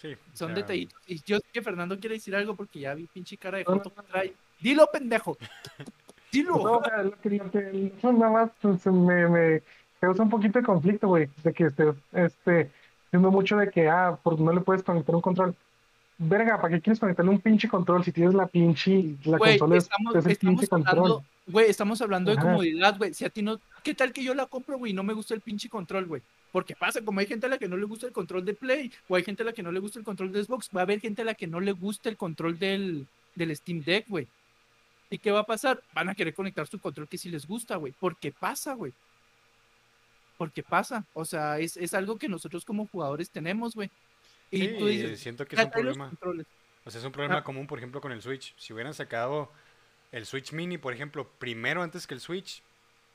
[0.02, 0.98] Sí, o son sea, detallitos.
[1.06, 3.94] Y yo sé que Fernando quiere decir algo porque ya vi pinche cara de foto
[3.94, 4.34] que trae.
[4.60, 5.38] Dilo, pendejo.
[6.32, 6.56] Dilo.
[6.56, 9.62] No, o sea, lo que, lo que- eso nada más pues, me, me
[10.00, 12.70] causa un poquito de conflicto, güey, de que estés este,
[13.04, 15.54] diciendo mucho de que, ah, porque no le puedes conectar un control.
[16.18, 19.76] Verga, ¿para qué quieres conectarle un pinche control si tienes la pinche, la Güey, consola
[19.76, 20.98] es, estamos, es el estamos pinche control?
[20.98, 23.14] hablando, güey, estamos hablando de comodidad, güey.
[23.14, 25.34] Si a ti no, ¿qué tal que yo la compro, güey, y no me gusta
[25.34, 26.22] el pinche control, güey?
[26.52, 28.92] Porque pasa, como hay gente a la que no le gusta el control de Play,
[29.08, 30.84] o hay gente a la que no le gusta el control de Xbox, va a
[30.84, 34.28] haber gente a la que no le gusta el control del, del Steam Deck, güey.
[35.08, 35.82] ¿Y qué va a pasar?
[35.94, 37.92] Van a querer conectar su control que sí les gusta, güey.
[37.98, 38.92] Porque pasa, güey.
[40.38, 41.04] Porque pasa.
[41.14, 43.90] O sea, es, es algo que nosotros como jugadores tenemos, güey.
[44.50, 46.08] Y sí, tú dices, siento que es "Ya un problema.
[46.08, 46.46] controles".
[46.84, 47.44] O sea, es un problema Ah.
[47.44, 48.54] común, por ejemplo, con el Switch.
[48.58, 49.50] Si hubieran sacado
[50.10, 52.62] el Switch Mini, por ejemplo, primero antes que el Switch,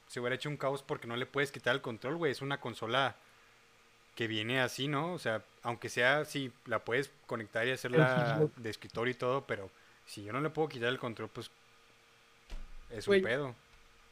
[0.08, 2.32] se hubiera hecho un caos porque no le puedes quitar el control, güey.
[2.32, 3.16] Es una consola
[4.18, 5.14] que viene así, ¿no?
[5.14, 9.70] O sea, aunque sea así, la puedes conectar y hacerla de escritorio y todo, pero
[10.08, 11.52] si yo no le puedo quitar el control, pues
[12.90, 13.54] es un pedo.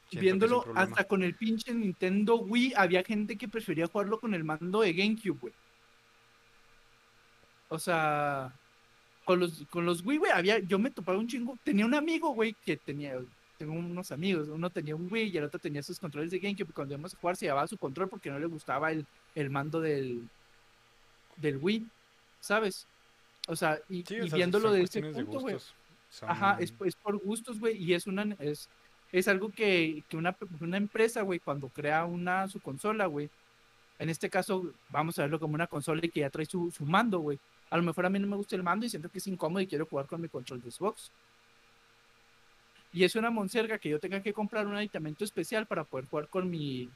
[0.08, 4.32] Siento un Viéndolo hasta con el pinche Nintendo Wii, había gente que prefería jugarlo con
[4.32, 5.52] el mando de GameCube, güey.
[7.68, 8.52] O sea,
[9.24, 11.58] con los, con los Wii, güey, había, yo me topaba un chingo.
[11.64, 13.18] Tenía un amigo, güey, que tenía,
[13.58, 16.70] tengo unos amigos, uno tenía un Wii y el otro tenía sus controles de GameCube.
[16.70, 19.04] Y cuando íbamos a jugar se llevaba su control porque no le gustaba el,
[19.36, 20.28] el mando del,
[21.36, 21.86] del Wii,
[22.40, 22.86] ¿sabes?
[23.46, 25.56] O sea, y, Sí, y viéndolo de ese punto, güey.
[26.22, 28.68] Ajá, es por gustos, güey, y es una es,
[29.12, 33.30] es algo que, que una, una empresa, güey, cuando crea una su consola, güey,
[33.98, 36.84] en este caso vamos a verlo como una consola y que ya trae su, su
[36.84, 37.38] mando, güey.
[37.70, 39.60] A lo mejor a mí no me gusta el mando y siento que es incómodo
[39.60, 41.10] y quiero jugar con mi control de Xbox.
[42.92, 46.28] Y es una monserga que yo tenga que comprar un aditamento especial para poder jugar
[46.28, 46.88] con mi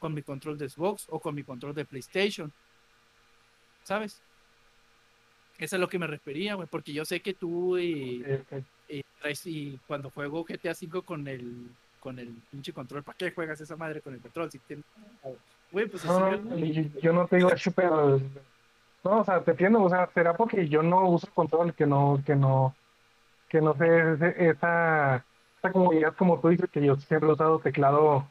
[0.00, 2.50] con mi control de Xbox o con mi control de PlayStation.
[3.84, 4.20] ¿Sabes?
[5.58, 8.24] Eso es lo que me refería, güey, porque yo sé que tú y,
[8.88, 11.68] y traes- y cuando juego GTA V con el
[12.00, 14.50] con el pinche control, ¿para qué juegas esa madre con el control?
[14.50, 14.86] Si tienes-
[15.70, 18.18] Güey, pues así No, me- no, yo no te digo eso, pero
[19.04, 22.22] no, o sea, te entiendo, o sea, será porque yo no uso control, que no,
[22.24, 22.74] que no,
[23.50, 24.14] que no sé
[24.48, 25.16] esa,
[25.58, 28.26] esa comodidad como tú dices, que yo siempre he usado teclado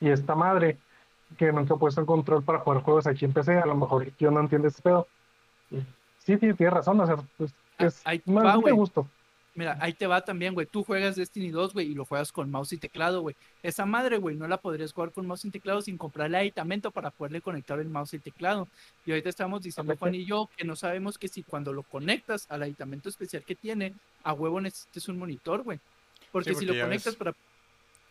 [0.00, 0.76] y esta madre,
[1.36, 4.10] que nunca he puesto el control para jugar juegos aquí en PC, a lo mejor
[4.18, 5.06] yo no entiendo ese pedo.
[5.70, 9.08] Sí, sí, tienes razón, o sea, pues, Ah, es ahí más va, de gusto.
[9.54, 10.66] Mira, ahí te va también, güey.
[10.66, 13.36] Tú juegas Destiny 2, güey, y lo juegas con mouse y teclado, güey.
[13.62, 17.10] Esa madre, güey, no la podrías jugar con mouse y teclado sin comprarle aditamento para
[17.10, 18.68] poderle conectar el mouse y teclado.
[19.06, 19.96] Y ahorita estamos diciendo.
[19.96, 23.54] Juan y yo, que no sabemos que si cuando lo conectas al aditamento especial que
[23.54, 25.78] tiene, a huevo necesites un monitor, güey.
[26.32, 27.34] Porque, si porque lo conectas ves- para...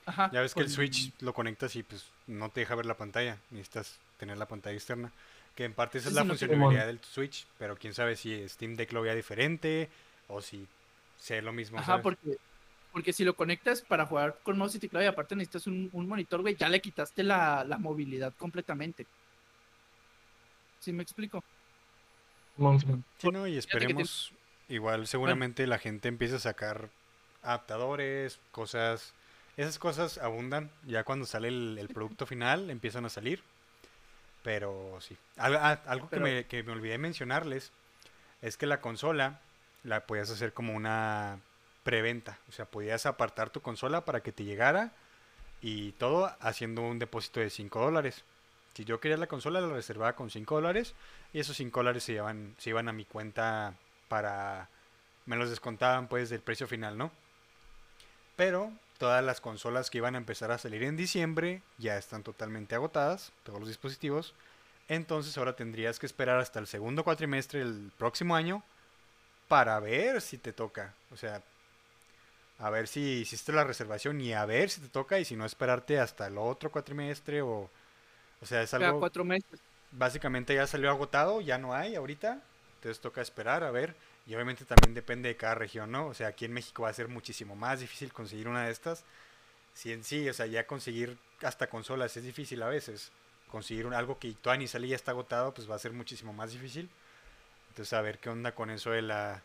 [0.07, 0.29] Ajá.
[0.33, 3.37] Ya ves que el Switch lo conectas y pues no te deja ver la pantalla.
[3.51, 5.11] Necesitas tener la pantalla externa.
[5.55, 7.45] Que en parte esa Sí, es la sí, no te- funcionalidad del Switch.
[7.59, 9.89] Pero quién sabe si Steam Deck lo vea diferente
[10.27, 10.65] o si
[11.19, 11.77] sea lo mismo.
[11.77, 12.03] Ajá, ¿sabes?
[12.03, 12.37] porque,
[12.91, 16.07] porque si lo conectas para jugar con mouse y teclado y aparte necesitas un, un
[16.07, 19.05] monitor, güey, ya le quitaste la, la movilidad completamente.
[20.79, 21.43] ¿Sí me explico?
[23.19, 24.31] Sí, no, y esperemos.
[24.69, 26.89] Igual seguramente la gente empieza a sacar
[27.41, 29.13] adaptadores, cosas.
[29.57, 30.71] Esas cosas abundan.
[30.85, 33.43] Ya cuando sale el, el producto final empiezan a salir.
[34.43, 35.17] Pero sí.
[35.37, 35.55] Al-
[35.85, 37.71] algo Pero- que, me, que me olvidé mencionarles
[38.41, 39.39] es que la consola
[39.83, 41.39] la podías hacer como una
[41.83, 42.37] preventa.
[42.49, 44.91] O sea, podías apartar tu consola para que te llegara
[45.61, 48.23] y todo haciendo un depósito de 5 dólares.
[48.75, 50.93] Si yo quería la consola, la reservaba con 5 dólares
[51.33, 53.73] y esos 5 dólares se, iban, se iban a mi cuenta
[54.07, 54.69] para...
[55.25, 57.11] Me los descontaban pues del precio final, ¿no?
[58.35, 62.75] Pero todas las consolas que iban a empezar a salir en diciembre ya están totalmente
[62.75, 64.33] agotadas, todos los dispositivos.
[64.89, 68.63] Entonces ahora tendrías que esperar hasta el segundo cuatrimestre del próximo año
[69.47, 70.93] para ver si te toca.
[71.11, 71.41] O sea,
[72.59, 75.45] a ver si hiciste la reservación y a ver si te toca y si no
[75.45, 77.69] esperarte hasta el otro cuatrimestre o...
[78.39, 79.59] O sea, es algo cuatro meses.
[79.91, 82.39] básicamente ya salió agotado, ya no hay ahorita.
[82.75, 83.95] Entonces toca esperar a ver.
[84.27, 86.07] Y obviamente también depende de cada región, ¿no?
[86.07, 89.05] O sea, aquí en México va a ser muchísimo más difícil conseguir una de estas.
[89.73, 93.11] Si en sí, o sea, ya conseguir hasta consolas es difícil a veces.
[93.49, 96.33] Conseguir un- algo que todavía ni salía y está agotado, pues va a ser muchísimo
[96.33, 96.89] más difícil.
[97.69, 99.41] Entonces a ver qué onda con eso de la,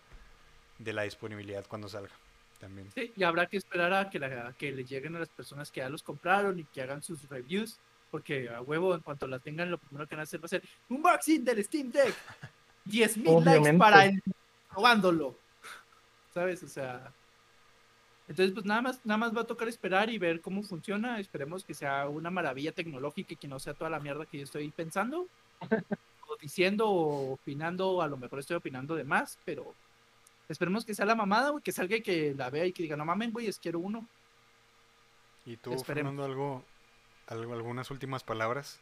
[0.79, 2.11] de la disponibilidad cuando salga.
[2.59, 2.89] También.
[2.95, 5.81] Sí, y habrá que esperar a que, la, que le lleguen a las personas que
[5.81, 7.79] ya los compraron y que hagan sus reviews.
[8.11, 10.49] Porque a huevo, en cuanto la tengan, lo primero que van a hacer va a
[10.49, 12.15] ser unboxing del Steam Deck.
[12.85, 13.79] 10 mil likes Obviamente.
[13.79, 14.21] para el
[14.73, 15.37] probándolo.
[16.33, 16.63] ¿Sabes?
[16.63, 17.13] O sea.
[18.29, 21.19] Entonces, pues nada más, nada más va a tocar esperar y ver cómo funciona.
[21.19, 24.45] Esperemos que sea una maravilla tecnológica y que no sea toda la mierda que yo
[24.45, 25.27] estoy pensando.
[26.29, 28.01] o diciendo o opinando.
[28.01, 29.75] A lo mejor estoy opinando de más, pero
[30.49, 32.97] esperemos que sea la mamada, güey, que salga y que la vea y que diga,
[32.97, 34.07] no mamen, güey, es quiero uno.
[35.45, 36.13] ¿Y tú, Esperemos.
[36.13, 36.65] Fernando, algo,
[37.27, 38.81] algo, algunas últimas palabras?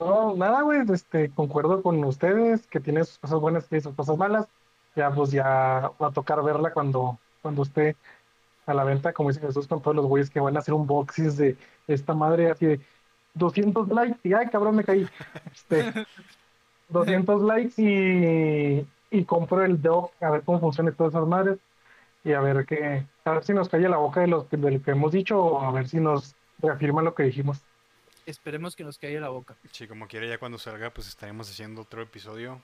[0.00, 4.16] No, nada, güey, este, concuerdo con ustedes que tiene sus cosas buenas y sus cosas
[4.18, 4.48] malas.
[4.94, 7.96] Ya, pues ya va a tocar verla cuando, cuando esté
[8.66, 11.36] a la venta, como dice Jesús, con todos los güeyes que van a hacer unboxings
[11.36, 12.80] de esta madre así de
[13.34, 15.08] 200 likes y ay, cabrón, me caí.
[15.52, 15.92] Este,
[16.88, 21.60] 200 likes y, y compro el dock a ver cómo funcionan todas esas madres
[22.24, 24.82] y a ver qué, a ver si nos cae la boca de, los, de lo
[24.82, 27.66] que hemos dicho o a ver si nos reafirma lo que dijimos.
[28.26, 29.56] Esperemos que nos caiga la boca.
[29.72, 32.60] Sí, como quiera, ya cuando salga, pues estaremos haciendo otro episodio.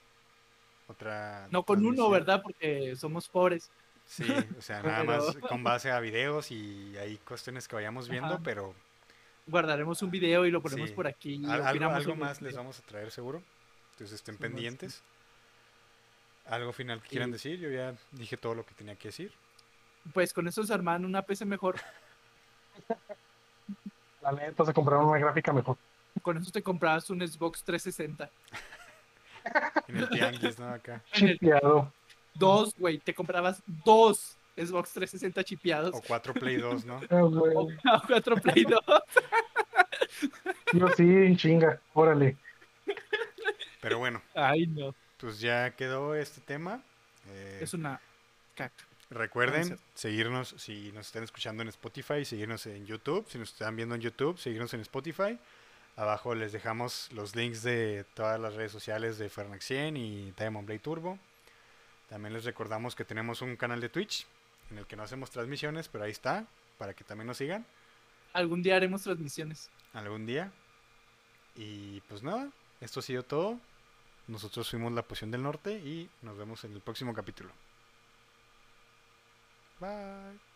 [0.88, 1.46] Otra.
[1.50, 2.08] No con uno.
[2.10, 2.40] ¿verdad?
[2.42, 3.70] Porque somos pobres.
[4.06, 4.24] Sí,
[4.58, 8.34] o sea, nada Pero- más con base a videos y hay cuestiones que vayamos viendo,
[8.34, 8.40] Ajá.
[8.42, 8.74] pero
[9.46, 10.94] Guardaremos un video y lo ponemos Sí.
[10.94, 11.34] por aquí.
[11.34, 13.42] y al- algo, algo más les vamos a traer seguro.
[13.92, 14.54] Entonces estén Sí, más, sí.
[14.54, 15.02] pendientes.
[16.46, 17.58] ¿Algo final que quieran decir?
[17.58, 19.32] Yo ya dije todo lo que tenía que decir.
[20.12, 21.76] Pues con eso se arman una PC mejor.
[24.22, 25.76] La neta, se compraron una gráfica mejor.
[26.22, 28.28] Con eso te comprabas un Xbox 360.
[29.88, 30.68] En el tianguis, ¿no?
[30.68, 31.02] Acá.
[31.12, 31.92] Chipeado.
[32.34, 32.98] Dos, güey.
[32.98, 35.94] Te comprabas dos Xbox 360 chipeados.
[35.94, 37.00] O cuatro Play 2, ¿no?
[37.10, 37.22] Ah.
[37.24, 38.78] O cuatro Play 2.
[40.72, 42.36] Yo sí, chinga, órale.
[43.80, 44.94] Pero bueno, Ay, no.
[45.16, 46.82] pues ya quedó este tema.
[47.28, 48.00] Eh, Es una
[48.54, 48.84] caca.
[49.10, 53.94] Recuerden seguirnos si nos están escuchando en Spotify, seguirnos en YouTube, si nos están viendo
[53.96, 55.36] en YouTube, seguirnos en Spotify.
[55.96, 60.78] Abajo les dejamos los links de todas las redes sociales de Fernaxien y Diamond Blade
[60.78, 61.18] Turbo.
[62.08, 64.26] También les recordamos que tenemos un canal de Twitch
[64.70, 66.46] en el que no hacemos transmisiones, pero ahí está,
[66.78, 67.66] para que también nos sigan
[68.32, 69.68] Algún día haremos transmisiones.
[69.92, 70.52] algún día.
[71.56, 72.48] Y pues nada,
[72.80, 73.58] esto ha sido todo.
[74.28, 77.50] Nosotros fuimos la Poción del Norte y nos vemos en el próximo capítulo.
[79.80, 80.49] Bye.